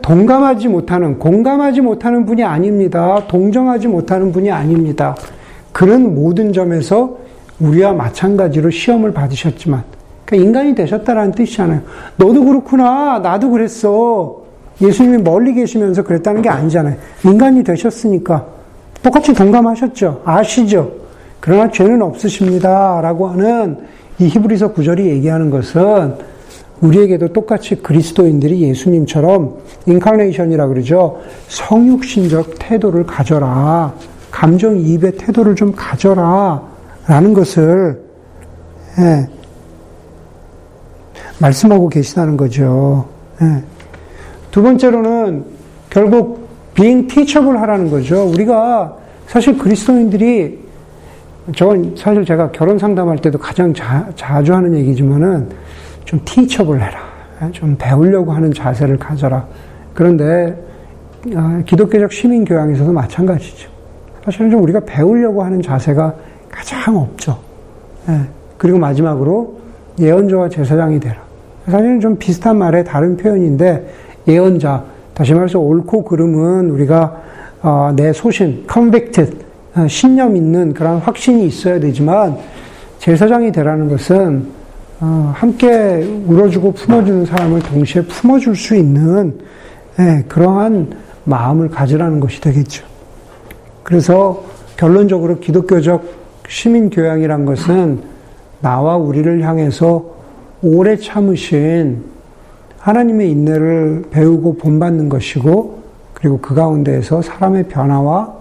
동감하지 0.00 0.68
못하는, 0.68 1.18
공감하지 1.18 1.80
못하는 1.80 2.24
분이 2.24 2.44
아닙니다. 2.44 3.22
동정하지 3.26 3.88
못하는 3.88 4.30
분이 4.30 4.50
아닙니다. 4.50 5.16
그런 5.72 6.14
모든 6.14 6.52
점에서 6.52 7.18
우리와 7.58 7.92
마찬가지로 7.92 8.70
시험을 8.70 9.12
받으셨지만, 9.12 9.82
그러니까 10.24 10.46
인간이 10.46 10.74
되셨다라는 10.74 11.32
뜻이잖아요. 11.32 11.80
너도 12.16 12.44
그렇구나. 12.44 13.18
나도 13.18 13.50
그랬어. 13.50 14.42
예수님이 14.80 15.22
멀리 15.22 15.54
계시면서 15.54 16.04
그랬다는 16.04 16.42
게 16.42 16.48
아니잖아요. 16.48 16.96
인간이 17.24 17.64
되셨으니까 17.64 18.46
똑같이 19.02 19.32
동감하셨죠. 19.32 20.22
아시죠. 20.24 20.92
그러나 21.40 21.70
죄는 21.70 22.02
없으십니다. 22.02 23.00
라고 23.00 23.28
하는 23.28 23.78
이 24.18 24.26
히브리서 24.26 24.72
구절이 24.72 25.06
얘기하는 25.06 25.50
것은 25.50 26.14
우리에게도 26.80 27.28
똑같이 27.32 27.76
그리스도인들이 27.76 28.62
예수님처럼 28.62 29.56
인카네이션이라 29.86 30.68
그러죠. 30.68 31.20
성육신적 31.48 32.56
태도를 32.58 33.04
가져라. 33.04 33.94
감정이입의 34.30 35.12
태도를 35.12 35.56
좀 35.56 35.72
가져라. 35.74 36.62
라는 37.06 37.32
것을 37.32 38.02
예, 38.98 39.28
말씀하고 41.38 41.88
계시다는 41.88 42.36
거죠. 42.36 43.06
예. 43.40 43.62
두 44.50 44.62
번째로는 44.62 45.44
결국 45.90 46.48
being 46.74 47.06
teachable 47.06 47.58
하라는 47.60 47.90
거죠. 47.90 48.24
우리가 48.24 48.96
사실 49.26 49.56
그리스도인들이 49.56 50.66
저건 51.54 51.94
사실 51.96 52.24
제가 52.24 52.50
결혼 52.50 52.78
상담할 52.78 53.18
때도 53.18 53.38
가장 53.38 53.72
자, 53.72 54.42
주 54.42 54.52
하는 54.52 54.74
얘기지만은 54.74 55.48
좀 56.06 56.20
teachable 56.24 56.80
해라. 56.80 56.98
좀 57.52 57.76
배우려고 57.78 58.32
하는 58.32 58.52
자세를 58.52 58.96
가져라. 58.96 59.46
그런데 59.92 60.56
아, 61.34 61.60
기독교적 61.66 62.12
시민 62.12 62.44
교양에서도 62.44 62.90
마찬가지죠. 62.90 63.68
사실은 64.24 64.50
좀 64.50 64.62
우리가 64.62 64.80
배우려고 64.80 65.42
하는 65.42 65.60
자세가 65.60 66.14
가장 66.50 66.96
없죠. 66.96 67.38
예. 68.08 68.20
그리고 68.56 68.78
마지막으로 68.78 69.58
예언자와 69.98 70.48
제사장이 70.48 71.00
되라. 71.00 71.16
사실은 71.66 72.00
좀 72.00 72.16
비슷한 72.16 72.56
말의 72.56 72.84
다른 72.84 73.16
표현인데 73.16 73.92
예언자 74.28 74.84
다시 75.14 75.34
말해서 75.34 75.58
옳고 75.58 76.04
그름은 76.04 76.70
우리가 76.70 77.22
어, 77.62 77.92
내 77.96 78.12
소신, 78.12 78.64
convicted 78.72 79.36
어, 79.74 79.86
신념 79.88 80.36
있는 80.36 80.72
그런 80.72 80.98
확신이 80.98 81.46
있어야 81.46 81.80
되지만 81.80 82.36
제사장이 82.98 83.50
되라는 83.52 83.88
것은 83.88 84.46
어, 84.46 84.65
함께 84.98 86.22
울어주고 86.26 86.72
품어주는 86.72 87.26
사람을 87.26 87.60
동시에 87.60 88.02
품어줄 88.02 88.56
수 88.56 88.74
있는 88.74 89.38
예, 89.98 90.24
그러한 90.28 90.94
마음을 91.24 91.68
가지라는 91.68 92.20
것이 92.20 92.40
되겠죠. 92.40 92.84
그래서 93.82 94.44
결론적으로 94.76 95.38
기독교적 95.38 96.04
시민 96.48 96.90
교양이란 96.90 97.44
것은 97.44 98.00
나와 98.60 98.96
우리를 98.96 99.42
향해서 99.42 100.16
오래 100.62 100.96
참으신 100.96 102.04
하나님의 102.78 103.30
인내를 103.30 104.04
배우고 104.10 104.58
본받는 104.58 105.08
것이고 105.08 105.82
그리고 106.14 106.38
그 106.40 106.54
가운데에서 106.54 107.20
사람의 107.20 107.68
변화와 107.68 108.34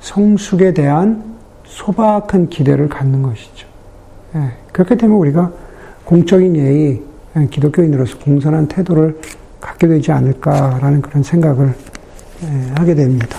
성숙에 0.00 0.74
대한 0.74 1.22
소박한 1.64 2.48
기대를 2.48 2.88
갖는 2.88 3.22
것이죠. 3.22 3.66
예, 4.36 4.52
그렇게 4.72 4.96
되면 4.96 5.16
우리가 5.16 5.52
공적인 6.04 6.56
예의, 6.56 7.02
예, 7.36 7.46
기독교인으로서 7.46 8.18
공손한 8.18 8.68
태도를 8.68 9.18
갖게 9.60 9.88
되지 9.88 10.12
않을까라는 10.12 11.02
그런 11.02 11.22
생각을 11.22 11.74
예, 12.42 12.72
하게 12.76 12.94
됩니다. 12.94 13.38